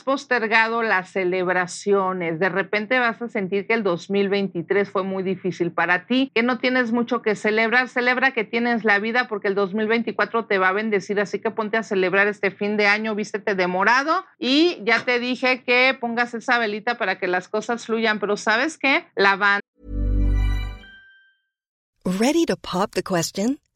postergado 0.00 0.82
las 0.82 1.10
celebraciones, 1.10 2.38
de 2.38 2.48
repente 2.48 2.98
vas 2.98 3.20
a 3.20 3.28
sentir 3.28 3.66
que 3.66 3.74
el 3.74 3.82
2023 3.82 4.88
fue 4.90 5.02
muy 5.02 5.22
difícil 5.22 5.72
para 5.72 6.06
ti, 6.06 6.30
que 6.34 6.42
no 6.42 6.58
tienes 6.58 6.92
mucho 6.92 7.22
que 7.22 7.34
celebrar, 7.34 7.88
celebra 7.88 8.32
que 8.32 8.44
tienes 8.44 8.84
la 8.84 8.98
vida 8.98 9.28
porque 9.28 9.48
el 9.48 9.54
2024 9.54 10.46
te 10.46 10.58
va 10.58 10.68
a 10.68 10.72
bendecir, 10.72 11.20
así 11.20 11.40
que 11.40 11.50
ponte 11.50 11.76
a 11.76 11.82
celebrar 11.82 12.26
este 12.26 12.50
fin 12.50 12.76
de 12.76 12.86
año, 12.86 13.14
vístete 13.14 13.54
de 13.54 13.66
morado 13.66 14.24
y 14.38 14.78
ya 14.84 15.04
te 15.04 15.18
dije 15.18 15.62
que 15.62 15.96
pongas 16.00 16.34
esa 16.34 16.58
velita 16.58 16.98
para 16.98 17.18
que 17.18 17.26
las 17.26 17.48
cosas 17.48 17.86
fluyan, 17.86 18.20
pero 18.20 18.36
¿sabes 18.36 18.78
qué? 18.78 19.06
La 19.14 19.36
van. 19.36 19.60
Ready 22.04 22.46
to 22.46 22.56
pop 22.56 22.92
the 22.94 23.02
question? 23.02 23.58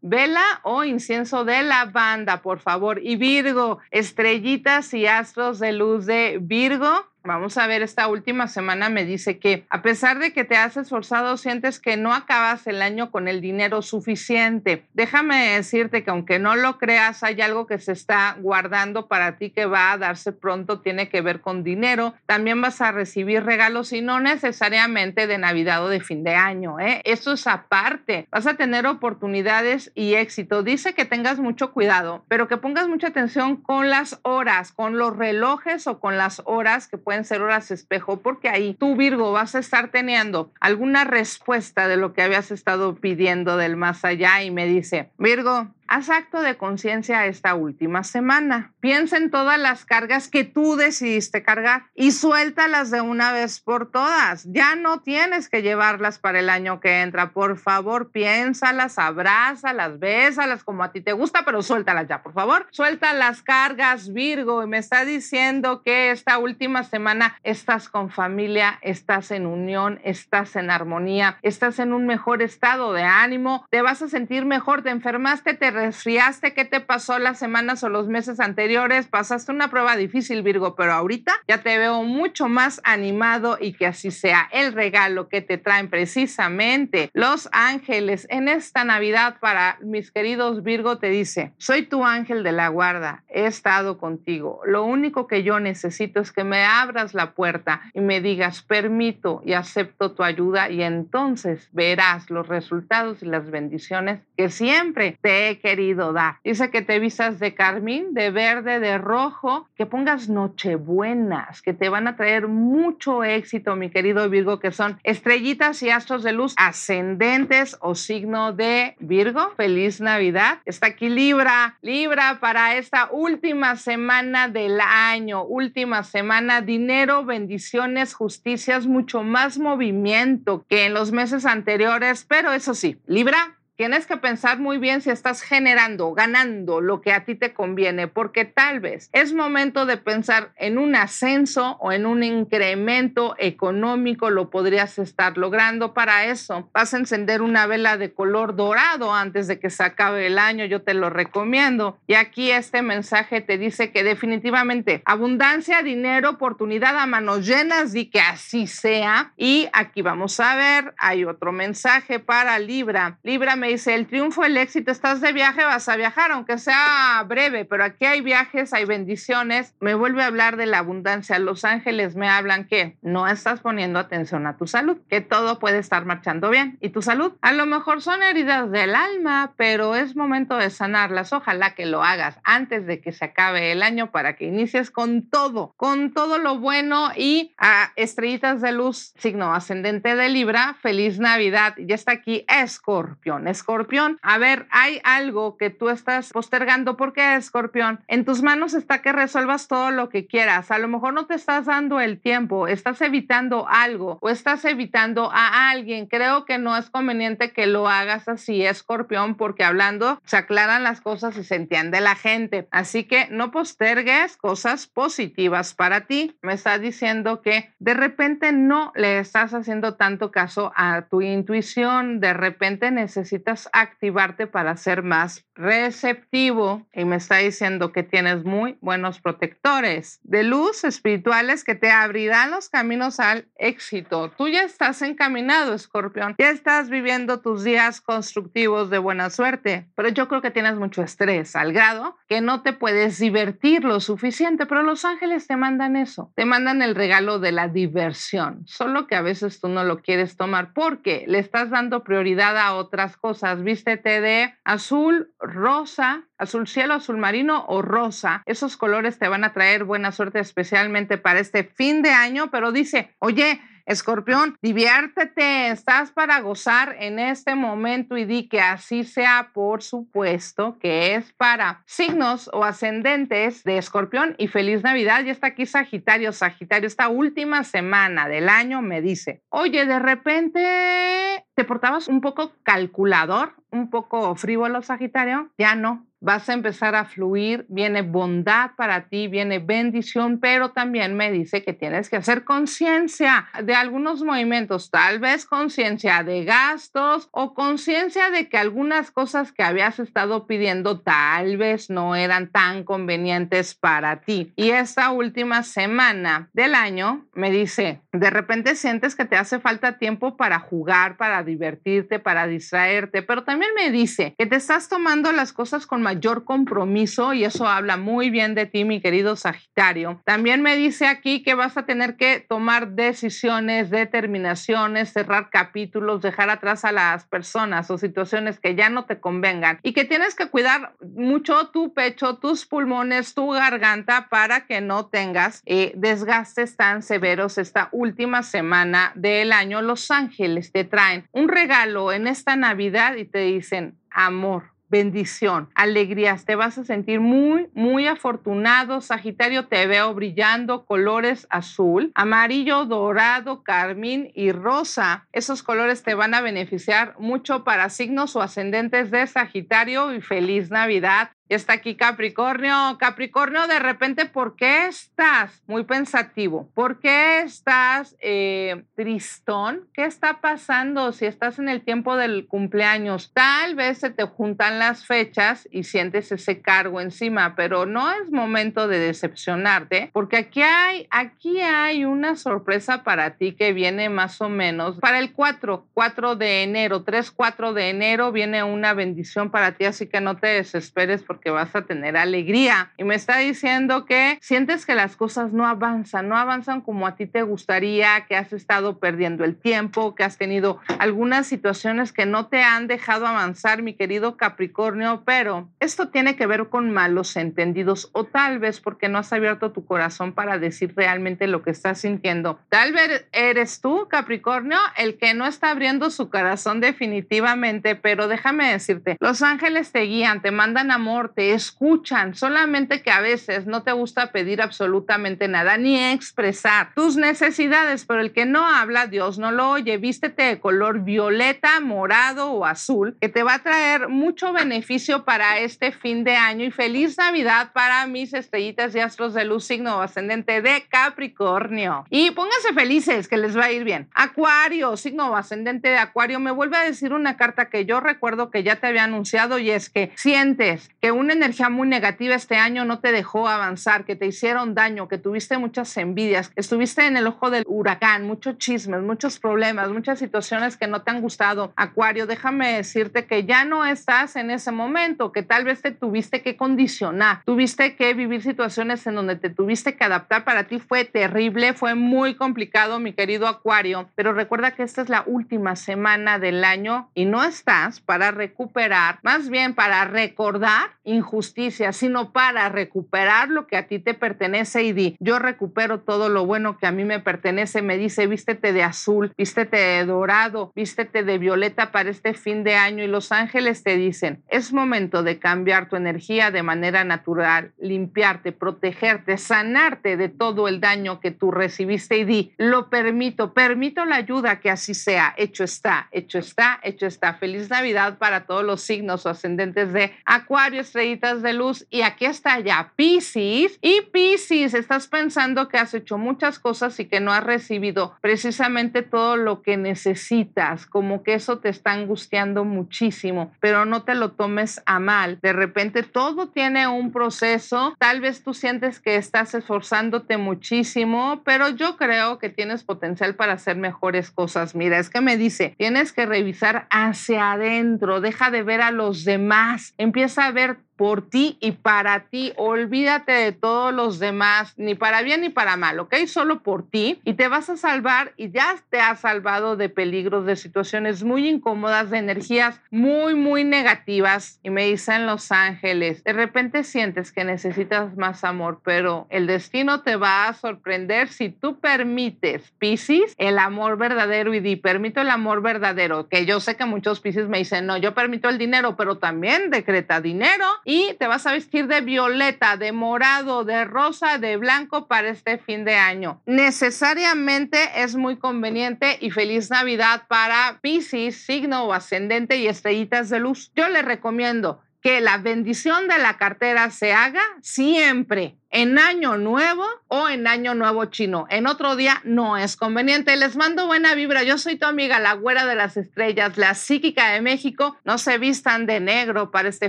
Vela 0.00 0.60
o 0.62 0.84
incienso 0.84 1.44
de 1.44 1.62
lavanda, 1.62 2.42
por 2.42 2.60
favor. 2.60 3.00
Y 3.02 3.16
Virgo, 3.16 3.78
estrellitas 3.90 4.92
y 4.94 5.06
astros 5.06 5.58
de 5.58 5.72
luz 5.72 6.06
de 6.06 6.38
Virgo 6.40 7.06
Vamos 7.26 7.58
a 7.58 7.66
ver, 7.66 7.82
esta 7.82 8.06
última 8.06 8.46
semana 8.46 8.88
me 8.88 9.04
dice 9.04 9.38
que 9.38 9.66
a 9.68 9.82
pesar 9.82 10.20
de 10.20 10.32
que 10.32 10.44
te 10.44 10.56
has 10.56 10.76
esforzado, 10.76 11.36
sientes 11.36 11.80
que 11.80 11.96
no 11.96 12.14
acabas 12.14 12.66
el 12.68 12.82
año 12.82 13.10
con 13.10 13.26
el 13.26 13.40
dinero 13.40 13.82
suficiente. 13.82 14.86
Déjame 14.94 15.54
decirte 15.54 16.04
que 16.04 16.10
aunque 16.10 16.38
no 16.38 16.54
lo 16.54 16.78
creas, 16.78 17.24
hay 17.24 17.40
algo 17.40 17.66
que 17.66 17.78
se 17.78 17.92
está 17.92 18.36
guardando 18.40 19.08
para 19.08 19.38
ti 19.38 19.50
que 19.50 19.66
va 19.66 19.92
a 19.92 19.98
darse 19.98 20.32
pronto, 20.32 20.80
tiene 20.80 21.08
que 21.08 21.20
ver 21.20 21.40
con 21.40 21.64
dinero. 21.64 22.14
También 22.26 22.60
vas 22.60 22.80
a 22.80 22.92
recibir 22.92 23.44
regalos 23.44 23.92
y 23.92 24.02
no 24.02 24.20
necesariamente 24.20 25.26
de 25.26 25.38
Navidad 25.38 25.84
o 25.84 25.88
de 25.88 26.00
fin 26.00 26.22
de 26.22 26.34
año. 26.34 26.78
¿eh? 26.78 27.02
Eso 27.04 27.32
es 27.32 27.46
aparte. 27.48 28.28
Vas 28.30 28.46
a 28.46 28.54
tener 28.54 28.86
oportunidades 28.86 29.90
y 29.96 30.14
éxito. 30.14 30.62
Dice 30.62 30.94
que 30.94 31.04
tengas 31.04 31.40
mucho 31.40 31.72
cuidado, 31.72 32.24
pero 32.28 32.46
que 32.46 32.56
pongas 32.56 32.86
mucha 32.86 33.08
atención 33.08 33.56
con 33.56 33.90
las 33.90 34.20
horas, 34.22 34.70
con 34.70 34.96
los 34.96 35.16
relojes 35.16 35.88
o 35.88 35.98
con 35.98 36.16
las 36.16 36.42
horas 36.44 36.86
que 36.86 36.98
pueden 36.98 37.15
ser 37.24 37.42
horas 37.42 37.70
espejo, 37.70 38.20
porque 38.20 38.48
ahí 38.48 38.74
tú, 38.74 38.96
Virgo, 38.96 39.32
vas 39.32 39.54
a 39.54 39.58
estar 39.58 39.90
teniendo 39.90 40.52
alguna 40.60 41.04
respuesta 41.04 41.88
de 41.88 41.96
lo 41.96 42.12
que 42.12 42.22
habías 42.22 42.50
estado 42.50 42.94
pidiendo 42.96 43.56
del 43.56 43.76
más 43.76 44.04
allá 44.04 44.42
y 44.42 44.50
me 44.50 44.66
dice, 44.66 45.10
Virgo, 45.18 45.68
Haz 45.88 46.10
acto 46.10 46.42
de 46.42 46.56
conciencia 46.56 47.26
esta 47.26 47.54
última 47.54 48.02
semana. 48.02 48.72
Piensa 48.80 49.18
en 49.18 49.30
todas 49.30 49.58
las 49.58 49.84
cargas 49.84 50.28
que 50.28 50.42
tú 50.42 50.74
decidiste 50.74 51.44
cargar 51.44 51.84
y 51.94 52.10
suéltalas 52.10 52.90
de 52.90 53.00
una 53.00 53.32
vez 53.32 53.60
por 53.60 53.90
todas. 53.92 54.44
Ya 54.50 54.74
no 54.74 55.00
tienes 55.02 55.48
que 55.48 55.62
llevarlas 55.62 56.18
para 56.18 56.40
el 56.40 56.50
año 56.50 56.80
que 56.80 57.02
entra. 57.02 57.30
Por 57.30 57.56
favor, 57.56 58.10
piénsalas, 58.10 58.98
abrázalas, 58.98 60.00
bésalas 60.00 60.64
como 60.64 60.82
a 60.82 60.90
ti 60.90 61.00
te 61.00 61.12
gusta, 61.12 61.44
pero 61.44 61.62
suéltalas 61.62 62.08
ya, 62.08 62.22
por 62.22 62.32
favor. 62.32 62.66
Suelta 62.70 63.12
las 63.12 63.42
cargas, 63.42 64.12
Virgo, 64.12 64.64
y 64.64 64.66
me 64.66 64.78
está 64.78 65.04
diciendo 65.04 65.82
que 65.82 66.10
esta 66.10 66.38
última 66.38 66.82
semana 66.82 67.38
estás 67.44 67.88
con 67.88 68.10
familia, 68.10 68.78
estás 68.82 69.30
en 69.30 69.46
unión, 69.46 70.00
estás 70.02 70.56
en 70.56 70.70
armonía, 70.70 71.38
estás 71.42 71.78
en 71.78 71.92
un 71.92 72.06
mejor 72.06 72.42
estado 72.42 72.92
de 72.92 73.04
ánimo, 73.04 73.66
te 73.70 73.82
vas 73.82 74.02
a 74.02 74.08
sentir 74.08 74.44
mejor, 74.44 74.82
te 74.82 74.90
enfermaste, 74.90 75.54
te 75.54 75.75
resfriaste, 75.76 76.54
qué 76.54 76.64
te 76.64 76.80
pasó 76.80 77.18
las 77.18 77.38
semanas 77.38 77.84
o 77.84 77.88
los 77.88 78.08
meses 78.08 78.40
anteriores, 78.40 79.06
pasaste 79.06 79.52
una 79.52 79.70
prueba 79.70 79.96
difícil, 79.96 80.42
Virgo, 80.42 80.74
pero 80.74 80.92
ahorita 80.92 81.32
ya 81.46 81.62
te 81.62 81.78
veo 81.78 82.02
mucho 82.02 82.48
más 82.48 82.80
animado 82.82 83.58
y 83.60 83.74
que 83.74 83.86
así 83.86 84.10
sea 84.10 84.48
el 84.52 84.72
regalo 84.72 85.28
que 85.28 85.42
te 85.42 85.58
traen 85.58 85.88
precisamente 85.88 87.10
los 87.12 87.48
ángeles 87.52 88.26
en 88.30 88.48
esta 88.48 88.84
Navidad 88.84 89.36
para 89.40 89.78
mis 89.82 90.10
queridos 90.10 90.62
Virgo 90.62 90.98
te 90.98 91.08
dice, 91.08 91.52
soy 91.58 91.82
tu 91.82 92.04
ángel 92.04 92.42
de 92.42 92.52
la 92.52 92.68
guarda, 92.68 93.22
he 93.28 93.46
estado 93.46 93.98
contigo, 93.98 94.60
lo 94.64 94.84
único 94.84 95.26
que 95.26 95.42
yo 95.42 95.60
necesito 95.60 96.20
es 96.20 96.32
que 96.32 96.44
me 96.44 96.64
abras 96.64 97.14
la 97.14 97.32
puerta 97.32 97.82
y 97.92 98.00
me 98.00 98.20
digas, 98.20 98.62
permito 98.62 99.42
y 99.44 99.52
acepto 99.52 100.12
tu 100.12 100.22
ayuda 100.22 100.70
y 100.70 100.82
entonces 100.82 101.68
verás 101.72 102.30
los 102.30 102.48
resultados 102.48 103.22
y 103.22 103.26
las 103.26 103.50
bendiciones 103.50 104.20
que 104.36 104.48
siempre 104.50 105.18
te 105.20 105.48
he 105.48 105.58
querido 105.66 106.12
dar. 106.12 106.36
Dice 106.44 106.70
que 106.70 106.80
te 106.80 107.00
vistas 107.00 107.40
de 107.40 107.52
carmín, 107.52 108.14
de 108.14 108.30
verde, 108.30 108.78
de 108.78 108.98
rojo, 108.98 109.68
que 109.74 109.84
pongas 109.84 110.28
nochebuenas, 110.28 111.60
que 111.60 111.74
te 111.74 111.88
van 111.88 112.06
a 112.06 112.14
traer 112.14 112.46
mucho 112.46 113.24
éxito, 113.24 113.74
mi 113.74 113.90
querido 113.90 114.30
Virgo, 114.30 114.60
que 114.60 114.70
son 114.70 115.00
estrellitas 115.02 115.82
y 115.82 115.90
astros 115.90 116.22
de 116.22 116.30
luz 116.30 116.54
ascendentes 116.56 117.76
o 117.80 117.96
signo 117.96 118.52
de 118.52 118.94
Virgo. 119.00 119.54
Feliz 119.56 120.00
Navidad. 120.00 120.58
Está 120.66 120.86
aquí 120.86 121.08
Libra, 121.08 121.78
Libra 121.82 122.38
para 122.40 122.76
esta 122.76 123.08
última 123.10 123.74
semana 123.74 124.46
del 124.46 124.80
año, 124.80 125.42
última 125.42 126.04
semana, 126.04 126.60
dinero, 126.60 127.24
bendiciones, 127.24 128.14
justicias, 128.14 128.86
mucho 128.86 129.24
más 129.24 129.58
movimiento 129.58 130.64
que 130.68 130.86
en 130.86 130.94
los 130.94 131.10
meses 131.10 131.44
anteriores, 131.44 132.24
pero 132.24 132.52
eso 132.52 132.72
sí, 132.72 133.00
Libra, 133.08 133.56
Tienes 133.76 134.06
que 134.06 134.16
pensar 134.16 134.58
muy 134.58 134.78
bien 134.78 135.02
si 135.02 135.10
estás 135.10 135.42
generando, 135.42 136.14
ganando 136.14 136.80
lo 136.80 137.02
que 137.02 137.12
a 137.12 137.26
ti 137.26 137.34
te 137.34 137.52
conviene, 137.52 138.08
porque 138.08 138.46
tal 138.46 138.80
vez 138.80 139.10
es 139.12 139.34
momento 139.34 139.84
de 139.84 139.98
pensar 139.98 140.52
en 140.56 140.78
un 140.78 140.96
ascenso 140.96 141.76
o 141.80 141.92
en 141.92 142.06
un 142.06 142.22
incremento 142.22 143.34
económico, 143.38 144.30
lo 144.30 144.48
podrías 144.48 144.98
estar 144.98 145.36
logrando. 145.36 145.92
Para 145.92 146.24
eso 146.24 146.70
vas 146.72 146.94
a 146.94 146.96
encender 146.96 147.42
una 147.42 147.66
vela 147.66 147.98
de 147.98 148.14
color 148.14 148.56
dorado 148.56 149.12
antes 149.12 149.46
de 149.46 149.58
que 149.58 149.68
se 149.68 149.84
acabe 149.84 150.26
el 150.26 150.38
año, 150.38 150.64
yo 150.64 150.80
te 150.80 150.94
lo 150.94 151.10
recomiendo. 151.10 151.98
Y 152.06 152.14
aquí 152.14 152.50
este 152.50 152.80
mensaje 152.80 153.42
te 153.42 153.58
dice 153.58 153.92
que 153.92 154.04
definitivamente 154.04 155.02
abundancia, 155.04 155.82
dinero, 155.82 156.30
oportunidad 156.30 156.96
a 156.96 157.04
manos 157.04 157.46
llenas 157.46 157.94
y 157.94 158.06
que 158.06 158.20
así 158.20 158.66
sea. 158.66 159.34
Y 159.36 159.68
aquí 159.74 160.00
vamos 160.00 160.40
a 160.40 160.56
ver, 160.56 160.94
hay 160.96 161.26
otro 161.26 161.52
mensaje 161.52 162.20
para 162.20 162.58
Libra. 162.58 163.18
Libra 163.22 163.54
me 163.54 163.65
me 163.66 163.72
dice, 163.72 163.96
el 163.96 164.06
triunfo, 164.06 164.44
el 164.44 164.56
éxito, 164.56 164.92
estás 164.92 165.20
de 165.20 165.32
viaje, 165.32 165.64
vas 165.64 165.88
a 165.88 165.96
viajar, 165.96 166.30
aunque 166.30 166.56
sea 166.56 167.24
breve, 167.26 167.64
pero 167.64 167.82
aquí 167.82 168.04
hay 168.04 168.20
viajes, 168.20 168.72
hay 168.72 168.84
bendiciones. 168.84 169.74
Me 169.80 169.94
vuelve 169.94 170.22
a 170.22 170.26
hablar 170.26 170.56
de 170.56 170.66
la 170.66 170.78
abundancia. 170.78 171.40
Los 171.40 171.64
ángeles 171.64 172.14
me 172.14 172.28
hablan 172.28 172.68
que 172.68 172.96
no 173.02 173.26
estás 173.26 173.58
poniendo 173.58 173.98
atención 173.98 174.46
a 174.46 174.56
tu 174.56 174.68
salud, 174.68 174.98
que 175.10 175.20
todo 175.20 175.58
puede 175.58 175.78
estar 175.78 176.04
marchando 176.04 176.48
bien. 176.48 176.78
¿Y 176.80 176.90
tu 176.90 177.02
salud? 177.02 177.32
A 177.40 177.52
lo 177.52 177.66
mejor 177.66 178.02
son 178.02 178.22
heridas 178.22 178.70
del 178.70 178.94
alma, 178.94 179.54
pero 179.56 179.96
es 179.96 180.14
momento 180.14 180.56
de 180.58 180.70
sanarlas. 180.70 181.32
Ojalá 181.32 181.74
que 181.74 181.86
lo 181.86 182.04
hagas 182.04 182.38
antes 182.44 182.86
de 182.86 183.00
que 183.00 183.10
se 183.10 183.24
acabe 183.24 183.72
el 183.72 183.82
año 183.82 184.12
para 184.12 184.36
que 184.36 184.44
inicies 184.44 184.92
con 184.92 185.28
todo, 185.28 185.74
con 185.76 186.12
todo 186.12 186.38
lo 186.38 186.60
bueno 186.60 187.10
y 187.16 187.52
a 187.58 187.90
estrellitas 187.96 188.62
de 188.62 188.70
luz, 188.70 189.12
signo 189.18 189.52
ascendente 189.52 190.14
de 190.14 190.28
Libra, 190.28 190.76
feliz 190.80 191.18
Navidad. 191.18 191.74
Ya 191.78 191.96
está 191.96 192.12
aquí 192.12 192.46
Escorpión. 192.48 193.48
Escorpión, 193.56 194.18
a 194.20 194.36
ver, 194.36 194.66
hay 194.70 195.00
algo 195.02 195.56
que 195.56 195.70
tú 195.70 195.88
estás 195.88 196.30
postergando. 196.30 196.98
¿Por 196.98 197.14
qué, 197.14 197.36
Escorpión? 197.36 198.00
En 198.06 198.26
tus 198.26 198.42
manos 198.42 198.74
está 198.74 199.00
que 199.00 199.12
resuelvas 199.12 199.66
todo 199.66 199.90
lo 199.90 200.10
que 200.10 200.26
quieras. 200.26 200.70
A 200.70 200.78
lo 200.78 200.88
mejor 200.88 201.14
no 201.14 201.24
te 201.26 201.34
estás 201.34 201.64
dando 201.64 202.00
el 202.00 202.20
tiempo, 202.20 202.68
estás 202.68 203.00
evitando 203.00 203.66
algo 203.66 204.18
o 204.20 204.28
estás 204.28 204.66
evitando 204.66 205.30
a 205.32 205.70
alguien. 205.70 206.06
Creo 206.06 206.44
que 206.44 206.58
no 206.58 206.76
es 206.76 206.90
conveniente 206.90 207.52
que 207.52 207.66
lo 207.66 207.88
hagas 207.88 208.28
así, 208.28 208.62
Escorpión, 208.62 209.36
porque 209.36 209.64
hablando 209.64 210.20
se 210.24 210.36
aclaran 210.36 210.82
las 210.82 211.00
cosas 211.00 211.36
y 211.38 211.44
se 211.44 211.54
entiende 211.54 212.02
la 212.02 212.14
gente. 212.14 212.68
Así 212.70 213.04
que 213.04 213.28
no 213.30 213.50
postergues 213.50 214.36
cosas 214.36 214.86
positivas 214.86 215.72
para 215.72 216.02
ti. 216.02 216.36
Me 216.42 216.52
está 216.52 216.78
diciendo 216.78 217.40
que 217.40 217.72
de 217.78 217.94
repente 217.94 218.52
no 218.52 218.92
le 218.94 219.18
estás 219.18 219.54
haciendo 219.54 219.94
tanto 219.94 220.30
caso 220.30 220.72
a 220.76 221.06
tu 221.08 221.22
intuición, 221.22 222.20
de 222.20 222.34
repente 222.34 222.90
necesitas 222.90 223.45
activarte 223.72 224.46
para 224.46 224.76
ser 224.76 225.02
más 225.02 225.44
receptivo 225.54 226.86
y 226.92 227.04
me 227.04 227.16
está 227.16 227.36
diciendo 227.36 227.92
que 227.92 228.02
tienes 228.02 228.44
muy 228.44 228.76
buenos 228.80 229.20
protectores 229.20 230.20
de 230.22 230.42
luz 230.42 230.84
espirituales 230.84 231.64
que 231.64 231.74
te 231.74 231.90
abrirán 231.90 232.50
los 232.50 232.68
caminos 232.68 233.20
al 233.20 233.46
éxito. 233.56 234.30
Tú 234.36 234.48
ya 234.48 234.62
estás 234.62 235.00
encaminado, 235.02 235.74
escorpión, 235.74 236.34
ya 236.38 236.50
estás 236.50 236.90
viviendo 236.90 237.40
tus 237.40 237.64
días 237.64 238.00
constructivos 238.00 238.90
de 238.90 238.98
buena 238.98 239.30
suerte, 239.30 239.88
pero 239.94 240.08
yo 240.08 240.28
creo 240.28 240.42
que 240.42 240.50
tienes 240.50 240.74
mucho 240.74 241.02
estrés 241.02 241.56
al 241.56 241.72
grado 241.72 242.16
que 242.28 242.40
no 242.40 242.62
te 242.62 242.72
puedes 242.72 243.18
divertir 243.18 243.84
lo 243.84 244.00
suficiente, 244.00 244.66
pero 244.66 244.82
los 244.82 245.04
ángeles 245.04 245.46
te 245.46 245.56
mandan 245.56 245.96
eso, 245.96 246.32
te 246.34 246.44
mandan 246.44 246.82
el 246.82 246.94
regalo 246.94 247.38
de 247.38 247.52
la 247.52 247.68
diversión, 247.68 248.64
solo 248.66 249.06
que 249.06 249.14
a 249.14 249.22
veces 249.22 249.60
tú 249.60 249.68
no 249.68 249.84
lo 249.84 249.98
quieres 249.98 250.36
tomar 250.36 250.72
porque 250.74 251.24
le 251.28 251.38
estás 251.38 251.70
dando 251.70 252.02
prioridad 252.02 252.58
a 252.58 252.74
otras 252.74 253.16
cosas. 253.16 253.35
Vístete 253.58 254.20
de 254.20 254.54
azul, 254.64 255.32
rosa, 255.38 256.24
azul 256.38 256.66
cielo, 256.66 256.94
azul 256.94 257.18
marino 257.18 257.64
o 257.68 257.82
rosa. 257.82 258.42
Esos 258.46 258.76
colores 258.76 259.18
te 259.18 259.28
van 259.28 259.44
a 259.44 259.52
traer 259.52 259.84
buena 259.84 260.12
suerte 260.12 260.40
especialmente 260.40 261.18
para 261.18 261.40
este 261.40 261.64
fin 261.64 262.02
de 262.02 262.10
año, 262.10 262.50
pero 262.50 262.72
dice, 262.72 263.14
oye, 263.18 263.60
Escorpión, 263.86 264.56
diviértete, 264.62 265.68
estás 265.68 266.10
para 266.10 266.40
gozar 266.40 266.96
en 266.98 267.20
este 267.20 267.54
momento 267.54 268.16
y 268.16 268.24
di 268.24 268.48
que 268.48 268.60
así 268.60 269.04
sea, 269.04 269.52
por 269.54 269.80
supuesto, 269.80 270.76
que 270.80 271.14
es 271.14 271.32
para 271.34 271.84
signos 271.86 272.50
o 272.52 272.64
ascendentes 272.64 273.62
de 273.62 273.78
Escorpión 273.78 274.34
y 274.38 274.48
feliz 274.48 274.82
Navidad. 274.82 275.22
Ya 275.22 275.30
está 275.30 275.46
aquí 275.48 275.66
Sagitario, 275.66 276.32
Sagitario, 276.32 276.88
esta 276.88 277.08
última 277.08 277.62
semana 277.62 278.26
del 278.26 278.48
año 278.48 278.82
me 278.82 279.00
dice, 279.00 279.44
oye, 279.50 279.86
de 279.86 280.00
repente 280.00 281.25
te 281.56 281.64
portabas 281.64 282.06
un 282.06 282.20
poco 282.20 282.52
calculador, 282.62 283.54
un 283.76 283.90
poco 283.90 284.34
frívolo, 284.36 284.82
Sagitario, 284.82 285.50
ya 285.58 285.74
no 285.74 286.06
vas 286.20 286.48
a 286.48 286.54
empezar 286.54 286.94
a 286.94 287.04
fluir, 287.04 287.66
viene 287.68 288.02
bondad 288.02 288.70
para 288.76 289.08
ti, 289.08 289.28
viene 289.28 289.58
bendición, 289.58 290.40
pero 290.40 290.70
también 290.70 291.14
me 291.14 291.30
dice 291.30 291.62
que 291.62 291.72
tienes 291.72 292.08
que 292.08 292.16
hacer 292.16 292.44
conciencia 292.44 293.46
de 293.62 293.74
algunos 293.74 294.22
movimientos, 294.22 294.90
tal 294.90 295.18
vez 295.18 295.44
conciencia 295.44 296.22
de 296.22 296.44
gastos 296.44 297.28
o 297.32 297.54
conciencia 297.54 298.30
de 298.30 298.48
que 298.48 298.56
algunas 298.56 299.10
cosas 299.10 299.52
que 299.52 299.62
habías 299.62 299.98
estado 299.98 300.46
pidiendo 300.46 301.00
tal 301.00 301.58
vez 301.58 301.90
no 301.90 302.16
eran 302.16 302.50
tan 302.50 302.84
convenientes 302.84 303.74
para 303.74 304.20
ti. 304.20 304.52
Y 304.56 304.70
esta 304.70 305.10
última 305.10 305.62
semana 305.62 306.48
del 306.52 306.74
año 306.74 307.26
me 307.34 307.50
dice, 307.50 308.00
de 308.12 308.30
repente 308.30 308.74
sientes 308.74 309.14
que 309.14 309.26
te 309.26 309.36
hace 309.36 309.60
falta 309.60 309.98
tiempo 309.98 310.36
para 310.36 310.58
jugar, 310.58 311.16
para 311.16 311.42
divertirte, 311.42 312.18
para 312.18 312.46
distraerte, 312.46 313.22
pero 313.22 313.44
también 313.44 313.65
me 313.74 313.90
dice 313.90 314.34
que 314.38 314.46
te 314.46 314.56
estás 314.56 314.88
tomando 314.88 315.32
las 315.32 315.52
cosas 315.52 315.86
con 315.86 316.02
mayor 316.02 316.44
compromiso 316.44 317.32
y 317.32 317.44
eso 317.44 317.66
habla 317.66 317.96
muy 317.96 318.30
bien 318.30 318.54
de 318.54 318.66
ti, 318.66 318.84
mi 318.84 319.00
querido 319.00 319.36
Sagitario. 319.36 320.20
También 320.24 320.62
me 320.62 320.76
dice 320.76 321.06
aquí 321.06 321.42
que 321.42 321.54
vas 321.54 321.76
a 321.76 321.86
tener 321.86 322.16
que 322.16 322.40
tomar 322.40 322.92
decisiones, 322.92 323.90
determinaciones, 323.90 325.12
cerrar 325.12 325.50
capítulos, 325.50 326.22
dejar 326.22 326.50
atrás 326.50 326.84
a 326.84 326.92
las 326.92 327.26
personas 327.26 327.90
o 327.90 327.98
situaciones 327.98 328.60
que 328.60 328.74
ya 328.74 328.88
no 328.88 329.04
te 329.04 329.20
convengan 329.20 329.78
y 329.82 329.92
que 329.92 330.04
tienes 330.04 330.34
que 330.34 330.48
cuidar 330.48 330.94
mucho 331.00 331.68
tu 331.68 331.92
pecho, 331.94 332.36
tus 332.36 332.66
pulmones, 332.66 333.34
tu 333.34 333.50
garganta 333.50 334.28
para 334.28 334.66
que 334.66 334.80
no 334.80 335.06
tengas 335.06 335.62
eh, 335.66 335.92
desgastes 335.96 336.76
tan 336.76 337.02
severos 337.02 337.58
esta 337.58 337.88
última 337.92 338.42
semana 338.42 339.12
del 339.14 339.52
año. 339.52 339.82
Los 339.82 340.10
ángeles 340.10 340.72
te 340.72 340.84
traen 340.84 341.28
un 341.32 341.48
regalo 341.48 342.12
en 342.12 342.26
esta 342.26 342.56
Navidad 342.56 343.16
y 343.16 343.24
te 343.24 343.38
dicen 343.56 343.98
amor 344.10 344.76
bendición, 344.88 345.68
alegrías. 345.74 346.44
Te 346.44 346.54
vas 346.54 346.78
a 346.78 346.84
sentir 346.84 347.20
muy, 347.20 347.68
muy 347.74 348.06
afortunado. 348.06 349.00
Sagitario, 349.00 349.66
te 349.66 349.86
veo 349.86 350.14
brillando 350.14 350.86
colores 350.86 351.46
azul, 351.50 352.12
amarillo, 352.14 352.84
dorado, 352.84 353.62
carmín 353.62 354.30
y 354.34 354.52
rosa. 354.52 355.26
Esos 355.32 355.62
colores 355.62 356.02
te 356.02 356.14
van 356.14 356.34
a 356.34 356.40
beneficiar 356.40 357.14
mucho 357.18 357.64
para 357.64 357.88
signos 357.88 358.36
o 358.36 358.42
ascendentes 358.42 359.10
de 359.10 359.26
Sagitario 359.26 360.14
y 360.14 360.20
feliz 360.20 360.70
Navidad. 360.70 361.30
Está 361.48 361.74
aquí 361.74 361.94
Capricornio. 361.94 362.96
Capricornio, 362.98 363.68
de 363.68 363.78
repente, 363.78 364.26
¿por 364.26 364.56
qué 364.56 364.86
estás 364.86 365.62
muy 365.68 365.84
pensativo? 365.84 366.68
¿Por 366.74 366.98
qué 366.98 367.42
estás 367.42 368.16
eh, 368.20 368.82
tristón? 368.96 369.86
¿Qué 369.94 370.04
está 370.04 370.40
pasando 370.40 371.12
si 371.12 371.24
estás 371.26 371.60
en 371.60 371.68
el 371.68 371.82
tiempo 371.82 372.16
del 372.16 372.48
cumpleaños? 372.48 373.30
Tal 373.32 373.76
vez 373.76 373.98
se 373.98 374.10
te 374.10 374.24
juntan 374.24 374.80
las 374.80 375.06
fechas 375.06 375.68
y 375.70 375.84
sientes 375.84 376.32
ese 376.32 376.60
cargo 376.60 377.00
encima, 377.00 377.54
pero 377.54 377.86
no 377.86 378.10
es 378.10 378.28
momento 378.32 378.88
de 378.88 378.98
decepcionarte, 378.98 380.10
porque 380.12 380.38
aquí 380.38 380.62
hay, 380.62 381.06
aquí 381.10 381.60
hay 381.60 382.04
una 382.04 382.34
sorpresa 382.34 383.04
para 383.04 383.36
ti 383.36 383.52
que 383.52 383.72
viene 383.72 384.08
más 384.08 384.40
o 384.40 384.48
menos 384.48 384.98
para 384.98 385.20
el 385.20 385.32
4, 385.32 385.86
4 385.94 386.34
de 386.34 386.64
enero, 386.64 387.04
3, 387.04 387.30
4 387.30 387.72
de 387.72 387.90
enero 387.90 388.32
viene 388.32 388.64
una 388.64 388.94
bendición 388.94 389.50
para 389.50 389.72
ti, 389.72 389.84
así 389.84 390.08
que 390.08 390.20
no 390.20 390.36
te 390.36 390.48
desesperes 390.48 391.22
vas 391.50 391.74
a 391.74 391.82
tener 391.82 392.16
alegría. 392.16 392.92
Y 392.96 393.04
me 393.04 393.14
está 393.14 393.38
diciendo 393.38 394.04
que 394.04 394.38
sientes 394.40 394.86
que 394.86 394.94
las 394.94 395.16
cosas 395.16 395.52
no 395.52 395.66
avanzan, 395.66 396.28
no 396.28 396.36
avanzan 396.36 396.80
como 396.80 397.06
a 397.06 397.16
ti 397.16 397.26
te 397.26 397.42
gustaría, 397.42 398.26
que 398.26 398.36
has 398.36 398.52
estado 398.52 398.98
perdiendo 398.98 399.44
el 399.44 399.56
tiempo, 399.56 400.14
que 400.14 400.24
has 400.24 400.38
tenido 400.38 400.80
algunas 400.98 401.46
situaciones 401.46 402.12
que 402.12 402.26
no 402.26 402.46
te 402.46 402.62
han 402.62 402.86
dejado 402.86 403.26
avanzar, 403.26 403.82
mi 403.82 403.94
querido 403.94 404.36
Capricornio, 404.36 405.22
pero 405.24 405.68
esto 405.80 406.08
tiene 406.08 406.36
que 406.36 406.46
ver 406.46 406.68
con 406.68 406.90
malos 406.92 407.36
entendidos 407.36 408.10
o 408.12 408.24
tal 408.24 408.58
vez 408.58 408.80
porque 408.80 409.08
no 409.08 409.18
has 409.18 409.32
abierto 409.32 409.72
tu 409.72 409.84
corazón 409.84 410.32
para 410.32 410.58
decir 410.58 410.92
realmente 410.96 411.46
lo 411.46 411.62
que 411.62 411.70
estás 411.70 412.00
sintiendo. 412.00 412.58
Tal 412.68 412.92
vez 412.92 413.26
eres 413.32 413.80
tú, 413.80 414.06
Capricornio, 414.08 414.78
el 414.96 415.18
que 415.18 415.34
no 415.34 415.46
está 415.46 415.70
abriendo 415.70 416.10
su 416.10 416.30
corazón 416.30 416.80
definitivamente, 416.80 417.94
pero 417.96 418.28
déjame 418.28 418.72
decirte, 418.72 419.16
los 419.20 419.42
ángeles 419.42 419.92
te 419.92 420.02
guían, 420.02 420.42
te 420.42 420.50
mandan 420.50 420.90
amor, 420.90 421.25
te 421.30 421.52
escuchan, 421.52 422.34
solamente 422.34 423.02
que 423.02 423.10
a 423.10 423.20
veces 423.20 423.66
no 423.66 423.82
te 423.82 423.92
gusta 423.92 424.32
pedir 424.32 424.62
absolutamente 424.62 425.48
nada 425.48 425.76
ni 425.76 425.98
expresar 425.98 426.92
tus 426.94 427.16
necesidades, 427.16 428.04
pero 428.04 428.20
el 428.20 428.32
que 428.32 428.46
no 428.46 428.66
habla, 428.66 429.06
Dios 429.06 429.38
no 429.38 429.52
lo 429.52 429.70
oye. 429.70 429.98
Vístete 429.98 430.42
de 430.42 430.60
color 430.60 431.00
violeta, 431.00 431.80
morado 431.80 432.50
o 432.50 432.64
azul, 432.64 433.16
que 433.20 433.28
te 433.28 433.42
va 433.42 433.54
a 433.54 433.62
traer 433.62 434.08
mucho 434.08 434.52
beneficio 434.52 435.24
para 435.24 435.58
este 435.58 435.92
fin 435.92 436.24
de 436.24 436.36
año 436.36 436.64
y 436.64 436.70
feliz 436.70 437.16
Navidad 437.18 437.72
para 437.72 438.06
mis 438.06 438.34
estrellitas 438.34 438.94
y 438.94 439.00
astros 439.00 439.34
de 439.34 439.44
luz 439.44 439.64
signo 439.64 440.00
ascendente 440.00 440.62
de 440.62 440.84
Capricornio. 440.88 442.04
Y 442.10 442.30
pónganse 442.30 442.72
felices, 442.72 443.28
que 443.28 443.36
les 443.36 443.56
va 443.56 443.64
a 443.64 443.72
ir 443.72 443.84
bien. 443.84 444.08
Acuario, 444.14 444.96
signo 444.96 445.36
ascendente 445.36 445.88
de 445.88 445.98
Acuario, 445.98 446.40
me 446.40 446.50
vuelve 446.50 446.76
a 446.76 446.82
decir 446.82 447.12
una 447.12 447.36
carta 447.36 447.68
que 447.68 447.84
yo 447.84 448.00
recuerdo 448.00 448.50
que 448.50 448.62
ya 448.62 448.76
te 448.76 448.86
había 448.86 449.04
anunciado 449.04 449.58
y 449.58 449.70
es 449.70 449.90
que 449.90 450.12
sientes 450.16 450.90
que 451.00 451.12
una 451.16 451.32
energía 451.32 451.68
muy 451.68 451.88
negativa 451.88 452.34
este 452.34 452.56
año 452.56 452.84
no 452.84 453.00
te 453.00 453.12
dejó 453.12 453.48
avanzar, 453.48 454.04
que 454.04 454.16
te 454.16 454.26
hicieron 454.26 454.74
daño, 454.74 455.08
que 455.08 455.18
tuviste 455.18 455.58
muchas 455.58 455.96
envidias, 455.96 456.52
estuviste 456.56 457.06
en 457.06 457.16
el 457.16 457.26
ojo 457.26 457.50
del 457.50 457.64
huracán, 457.66 458.26
muchos 458.26 458.58
chismes, 458.58 459.02
muchos 459.02 459.38
problemas, 459.38 459.90
muchas 459.90 460.18
situaciones 460.18 460.76
que 460.76 460.86
no 460.86 461.02
te 461.02 461.10
han 461.10 461.20
gustado. 461.20 461.72
Acuario, 461.76 462.26
déjame 462.26 462.74
decirte 462.74 463.26
que 463.26 463.44
ya 463.44 463.64
no 463.64 463.84
estás 463.84 464.36
en 464.36 464.50
ese 464.50 464.72
momento, 464.72 465.32
que 465.32 465.42
tal 465.42 465.64
vez 465.64 465.82
te 465.82 465.90
tuviste 465.90 466.42
que 466.42 466.56
condicionar, 466.56 467.42
tuviste 467.44 467.96
que 467.96 468.14
vivir 468.14 468.42
situaciones 468.42 469.06
en 469.06 469.14
donde 469.14 469.36
te 469.36 469.50
tuviste 469.50 469.96
que 469.96 470.04
adaptar. 470.04 470.44
Para 470.44 470.64
ti 470.64 470.78
fue 470.78 471.04
terrible, 471.04 471.74
fue 471.74 471.94
muy 471.94 472.34
complicado, 472.34 472.98
mi 472.98 473.12
querido 473.12 473.46
Acuario, 473.48 474.08
pero 474.14 474.32
recuerda 474.32 474.72
que 474.72 474.82
esta 474.82 475.02
es 475.02 475.08
la 475.08 475.24
última 475.26 475.76
semana 475.76 476.38
del 476.38 476.64
año 476.64 477.10
y 477.14 477.24
no 477.24 477.44
estás 477.44 478.00
para 478.00 478.30
recuperar, 478.30 479.18
más 479.22 479.48
bien 479.48 479.74
para 479.74 480.04
recordar 480.04 480.90
injusticia, 481.06 481.92
sino 481.92 482.32
para 482.32 482.68
recuperar 482.68 483.48
lo 483.48 483.66
que 483.66 483.76
a 483.76 483.86
ti 483.86 483.98
te 483.98 484.12
pertenece 484.12 484.82
y 484.82 484.92
di, 484.92 485.16
yo 485.20 485.38
recupero 485.38 486.00
todo 486.00 486.28
lo 486.28 486.44
bueno 486.44 486.76
que 486.78 486.86
a 486.86 486.92
mí 486.92 487.04
me 487.04 487.20
pertenece, 487.20 487.80
me 487.80 487.96
dice, 487.96 488.26
vístete 488.26 488.72
de 488.72 488.82
azul, 488.82 489.32
vístete 489.38 489.76
de 489.76 490.04
dorado, 490.04 490.72
vístete 490.74 491.22
de 491.22 491.38
violeta 491.38 491.92
para 491.92 492.10
este 492.10 492.34
fin 492.34 492.64
de 492.64 492.74
año 492.74 493.04
y 493.04 493.06
los 493.06 493.32
ángeles 493.32 493.82
te 493.82 493.96
dicen, 493.96 494.42
es 494.48 494.72
momento 494.72 495.22
de 495.22 495.38
cambiar 495.38 495.88
tu 495.88 495.96
energía 495.96 496.50
de 496.50 496.62
manera 496.62 497.04
natural, 497.04 497.72
limpiarte, 497.78 498.52
protegerte, 498.52 499.38
sanarte 499.38 500.16
de 500.16 500.28
todo 500.28 500.68
el 500.68 500.80
daño 500.80 501.20
que 501.20 501.30
tú 501.30 501.50
recibiste 501.50 502.18
y 502.18 502.24
di, 502.24 502.52
lo 502.56 502.90
permito, 502.90 503.54
permito 503.54 504.04
la 504.04 504.16
ayuda 504.16 504.60
que 504.60 504.70
así 504.70 504.94
sea, 504.94 505.34
hecho 505.36 505.64
está, 505.64 506.08
hecho 506.10 506.38
está, 506.38 506.80
hecho 506.82 507.06
está. 507.06 507.34
Feliz 507.34 507.70
Navidad 507.70 508.18
para 508.18 508.46
todos 508.46 508.64
los 508.64 508.80
signos 508.80 509.26
o 509.26 509.30
ascendentes 509.30 509.92
de 509.92 510.12
Acuario, 510.24 510.82
de 510.96 511.52
luz 511.52 511.86
y 511.90 512.02
aquí 512.02 512.24
está 512.24 512.58
ya 512.60 512.92
Pisces 512.96 513.78
y 513.82 514.00
Pisces, 514.12 514.74
estás 514.74 515.08
pensando 515.08 515.68
que 515.68 515.76
has 515.76 515.92
hecho 515.92 516.16
muchas 516.16 516.58
cosas 516.58 516.98
y 516.98 517.04
que 517.04 517.20
no 517.20 517.32
has 517.32 517.44
recibido 517.44 518.16
precisamente 518.22 519.02
todo 519.02 519.36
lo 519.36 519.62
que 519.62 519.76
necesitas, 519.76 520.86
como 520.86 521.22
que 521.22 521.34
eso 521.34 521.58
te 521.58 521.68
está 521.68 521.92
angustiando 521.92 522.64
muchísimo, 522.64 523.52
pero 523.60 523.84
no 523.84 524.04
te 524.04 524.14
lo 524.14 524.32
tomes 524.32 524.82
a 524.86 524.98
mal. 524.98 525.38
De 525.42 525.52
repente 525.52 526.02
todo 526.02 526.48
tiene 526.48 526.88
un 526.88 527.12
proceso, 527.12 527.94
tal 527.98 528.20
vez 528.20 528.42
tú 528.42 528.54
sientes 528.54 528.98
que 528.98 529.16
estás 529.16 529.54
esforzándote 529.54 530.38
muchísimo, 530.38 531.42
pero 531.44 531.68
yo 531.68 531.96
creo 531.96 532.38
que 532.38 532.48
tienes 532.48 532.84
potencial 532.84 533.34
para 533.34 533.52
hacer 533.52 533.76
mejores 533.76 534.30
cosas. 534.30 534.74
Mira, 534.74 534.98
es 534.98 535.10
que 535.10 535.20
me 535.20 535.36
dice, 535.36 535.74
tienes 535.76 536.12
que 536.12 536.24
revisar 536.24 536.86
hacia 536.90 537.52
adentro, 537.52 538.20
deja 538.20 538.50
de 538.50 538.62
ver 538.62 538.80
a 538.80 538.90
los 538.90 539.24
demás, 539.24 539.94
empieza 539.98 540.46
a 540.46 540.52
ver 540.52 540.85
por 540.96 541.28
ti 541.28 541.56
y 541.60 541.72
para 541.72 542.20
ti. 542.28 542.52
Olvídate 542.56 543.32
de 543.32 543.52
todos 543.52 543.92
los 543.92 544.18
demás, 544.18 544.74
ni 544.76 544.94
para 544.94 545.22
bien 545.22 545.42
ni 545.42 545.50
para 545.50 545.76
mal, 545.76 546.00
¿ok? 546.00 546.14
Solo 546.26 546.62
por 546.62 546.88
ti 546.88 547.20
y 547.24 547.34
te 547.34 547.48
vas 547.48 547.70
a 547.70 547.76
salvar 547.76 548.32
y 548.36 548.50
ya 548.50 548.76
te 548.90 549.00
has 549.00 549.20
salvado 549.20 549.76
de 549.76 549.88
peligros, 549.88 550.46
de 550.46 550.56
situaciones 550.56 551.22
muy 551.22 551.48
incómodas, 551.48 552.10
de 552.10 552.18
energías 552.18 552.80
muy, 552.90 553.34
muy 553.34 553.64
negativas. 553.64 554.60
Y 554.62 554.70
me 554.70 554.86
dicen 554.86 555.26
los 555.26 555.52
ángeles, 555.52 556.24
de 556.24 556.32
repente 556.32 556.84
sientes 556.84 557.32
que 557.32 557.44
necesitas 557.44 558.16
más 558.16 558.44
amor, 558.44 558.80
pero 558.84 559.26
el 559.30 559.46
destino 559.46 560.02
te 560.02 560.16
va 560.16 560.48
a 560.48 560.54
sorprender 560.54 561.28
si 561.28 561.50
tú 561.50 561.78
permites, 561.80 562.72
Piscis, 562.78 563.34
el 563.38 563.58
amor 563.58 563.98
verdadero 563.98 564.54
y 564.54 564.60
di, 564.60 564.76
permito 564.76 565.20
el 565.20 565.30
amor 565.30 565.62
verdadero, 565.62 566.28
que 566.28 566.46
yo 566.46 566.60
sé 566.60 566.76
que 566.76 566.84
muchos 566.84 567.20
Piscis 567.20 567.48
me 567.48 567.58
dicen, 567.58 567.86
no, 567.86 567.96
yo 567.96 568.14
permito 568.14 568.48
el 568.48 568.58
dinero, 568.58 568.96
pero 568.96 569.18
también 569.18 569.70
decreta 569.70 570.20
dinero 570.20 570.64
y 570.86 571.14
te 571.18 571.26
vas 571.26 571.46
a 571.46 571.52
vestir 571.52 571.88
de 571.88 572.00
violeta, 572.00 572.76
de 572.76 572.92
morado, 572.92 573.64
de 573.64 573.84
rosa, 573.84 574.38
de 574.38 574.56
blanco 574.56 575.08
para 575.08 575.28
este 575.28 575.58
fin 575.58 575.84
de 575.84 575.96
año. 575.96 576.40
Necesariamente 576.46 577.78
es 577.96 578.14
muy 578.14 578.36
conveniente 578.36 579.18
y 579.20 579.32
feliz 579.32 579.68
Navidad 579.68 580.22
para 580.28 580.78
Pisces, 580.80 581.44
signo 581.44 581.84
o 581.84 581.92
ascendente 581.92 582.56
y 582.56 582.68
estrellitas 582.68 583.28
de 583.28 583.40
luz. 583.40 583.72
Yo 583.74 583.88
le 583.88 584.02
recomiendo 584.02 584.80
que 585.02 585.20
la 585.20 585.38
bendición 585.38 586.06
de 586.08 586.18
la 586.18 586.36
cartera 586.36 586.90
se 586.90 587.12
haga 587.12 587.42
siempre 587.62 588.56
en 588.76 588.98
año 588.98 589.38
nuevo 589.38 589.86
o 590.08 590.28
en 590.28 590.46
año 590.46 590.74
nuevo 590.74 591.06
chino. 591.06 591.46
En 591.48 591.66
otro 591.66 591.96
día 591.96 592.20
no 592.24 592.58
es 592.58 592.76
conveniente. 592.76 593.34
Les 593.36 593.56
mando 593.56 593.86
buena 593.86 594.14
vibra. 594.14 594.42
Yo 594.42 594.58
soy 594.58 594.76
tu 594.76 594.84
amiga, 594.84 595.18
la 595.18 595.32
güera 595.32 595.64
de 595.64 595.74
las 595.74 595.96
estrellas, 595.96 596.58
la 596.58 596.74
psíquica 596.74 597.30
de 597.30 597.40
México. 597.40 597.96
No 598.04 598.18
se 598.18 598.36
vistan 598.36 598.84
de 598.84 599.00
negro 599.00 599.50
para 599.50 599.70
este 599.70 599.88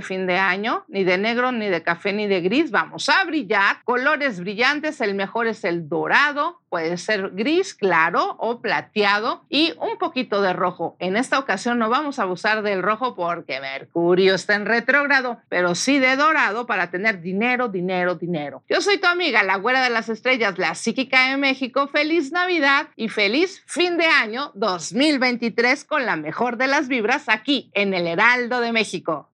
fin 0.00 0.26
de 0.26 0.38
año, 0.38 0.86
ni 0.88 1.04
de 1.04 1.18
negro, 1.18 1.52
ni 1.52 1.68
de 1.68 1.82
café, 1.82 2.14
ni 2.14 2.26
de 2.26 2.40
gris. 2.40 2.70
Vamos 2.70 3.10
a 3.10 3.24
brillar. 3.24 3.82
Colores 3.84 4.40
brillantes. 4.40 5.02
El 5.02 5.14
mejor 5.14 5.48
es 5.48 5.64
el 5.64 5.86
dorado. 5.90 6.62
Puede 6.70 6.96
ser 6.96 7.30
gris, 7.30 7.74
claro 7.74 8.36
o 8.38 8.60
plateado 8.60 9.44
y 9.48 9.72
un 9.80 9.98
poquito 9.98 10.42
de 10.42 10.52
rojo. 10.52 10.96
En 10.98 11.16
esta 11.16 11.38
ocasión 11.38 11.78
no 11.78 11.88
vamos 11.88 12.18
a 12.18 12.22
abusar 12.22 12.62
del 12.62 12.82
rojo 12.82 13.14
porque 13.14 13.60
Mercurio 13.60 14.34
está 14.34 14.54
en 14.54 14.66
retrógrado, 14.66 15.38
pero 15.48 15.74
sí 15.74 15.98
de 15.98 16.16
dorado 16.16 16.66
para 16.66 16.90
tener 16.90 17.20
dinero, 17.22 17.68
dinero, 17.68 18.16
dinero. 18.16 18.62
Soy 18.80 18.98
tu 18.98 19.06
amiga, 19.06 19.42
la 19.42 19.56
güera 19.56 19.82
de 19.82 19.90
las 19.90 20.08
estrellas, 20.08 20.58
la 20.58 20.74
psíquica 20.74 21.30
de 21.30 21.36
México. 21.36 21.88
Feliz 21.88 22.32
Navidad 22.32 22.88
y 22.96 23.08
feliz 23.08 23.62
fin 23.66 23.96
de 23.96 24.06
año 24.06 24.52
2023 24.54 25.84
con 25.84 26.06
la 26.06 26.16
mejor 26.16 26.56
de 26.56 26.66
las 26.66 26.88
vibras 26.88 27.28
aquí 27.28 27.70
en 27.74 27.94
el 27.94 28.06
Heraldo 28.06 28.60
de 28.60 28.72
México. 28.72 29.30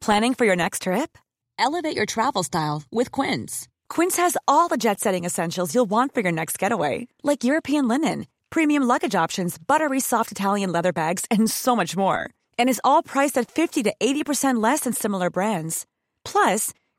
Planning 0.00 0.34
for 0.34 0.44
your 0.44 0.56
next 0.56 0.82
trip? 0.82 1.18
Elevate 1.58 1.96
your 1.96 2.06
travel 2.06 2.44
style 2.44 2.84
with 2.92 3.10
Quince. 3.10 3.66
Quince 3.88 4.16
has 4.16 4.36
all 4.46 4.68
the 4.68 4.76
jet 4.76 5.00
setting 5.00 5.24
essentials 5.24 5.74
you'll 5.74 5.90
want 5.90 6.14
for 6.14 6.20
your 6.20 6.32
next 6.32 6.58
getaway, 6.58 7.08
like 7.22 7.44
European 7.44 7.88
linen, 7.88 8.26
premium 8.50 8.84
luggage 8.84 9.14
options, 9.14 9.58
buttery 9.58 10.00
soft 10.00 10.30
Italian 10.30 10.70
leather 10.70 10.92
bags, 10.92 11.24
and 11.30 11.50
so 11.50 11.74
much 11.74 11.96
more. 11.96 12.30
And 12.58 12.68
is 12.68 12.80
all 12.84 13.02
priced 13.02 13.38
at 13.38 13.50
50 13.50 13.82
to 13.84 13.94
80% 14.00 14.62
less 14.62 14.80
than 14.80 14.92
similar 14.92 15.30
brands. 15.30 15.86
Plus, 16.24 16.72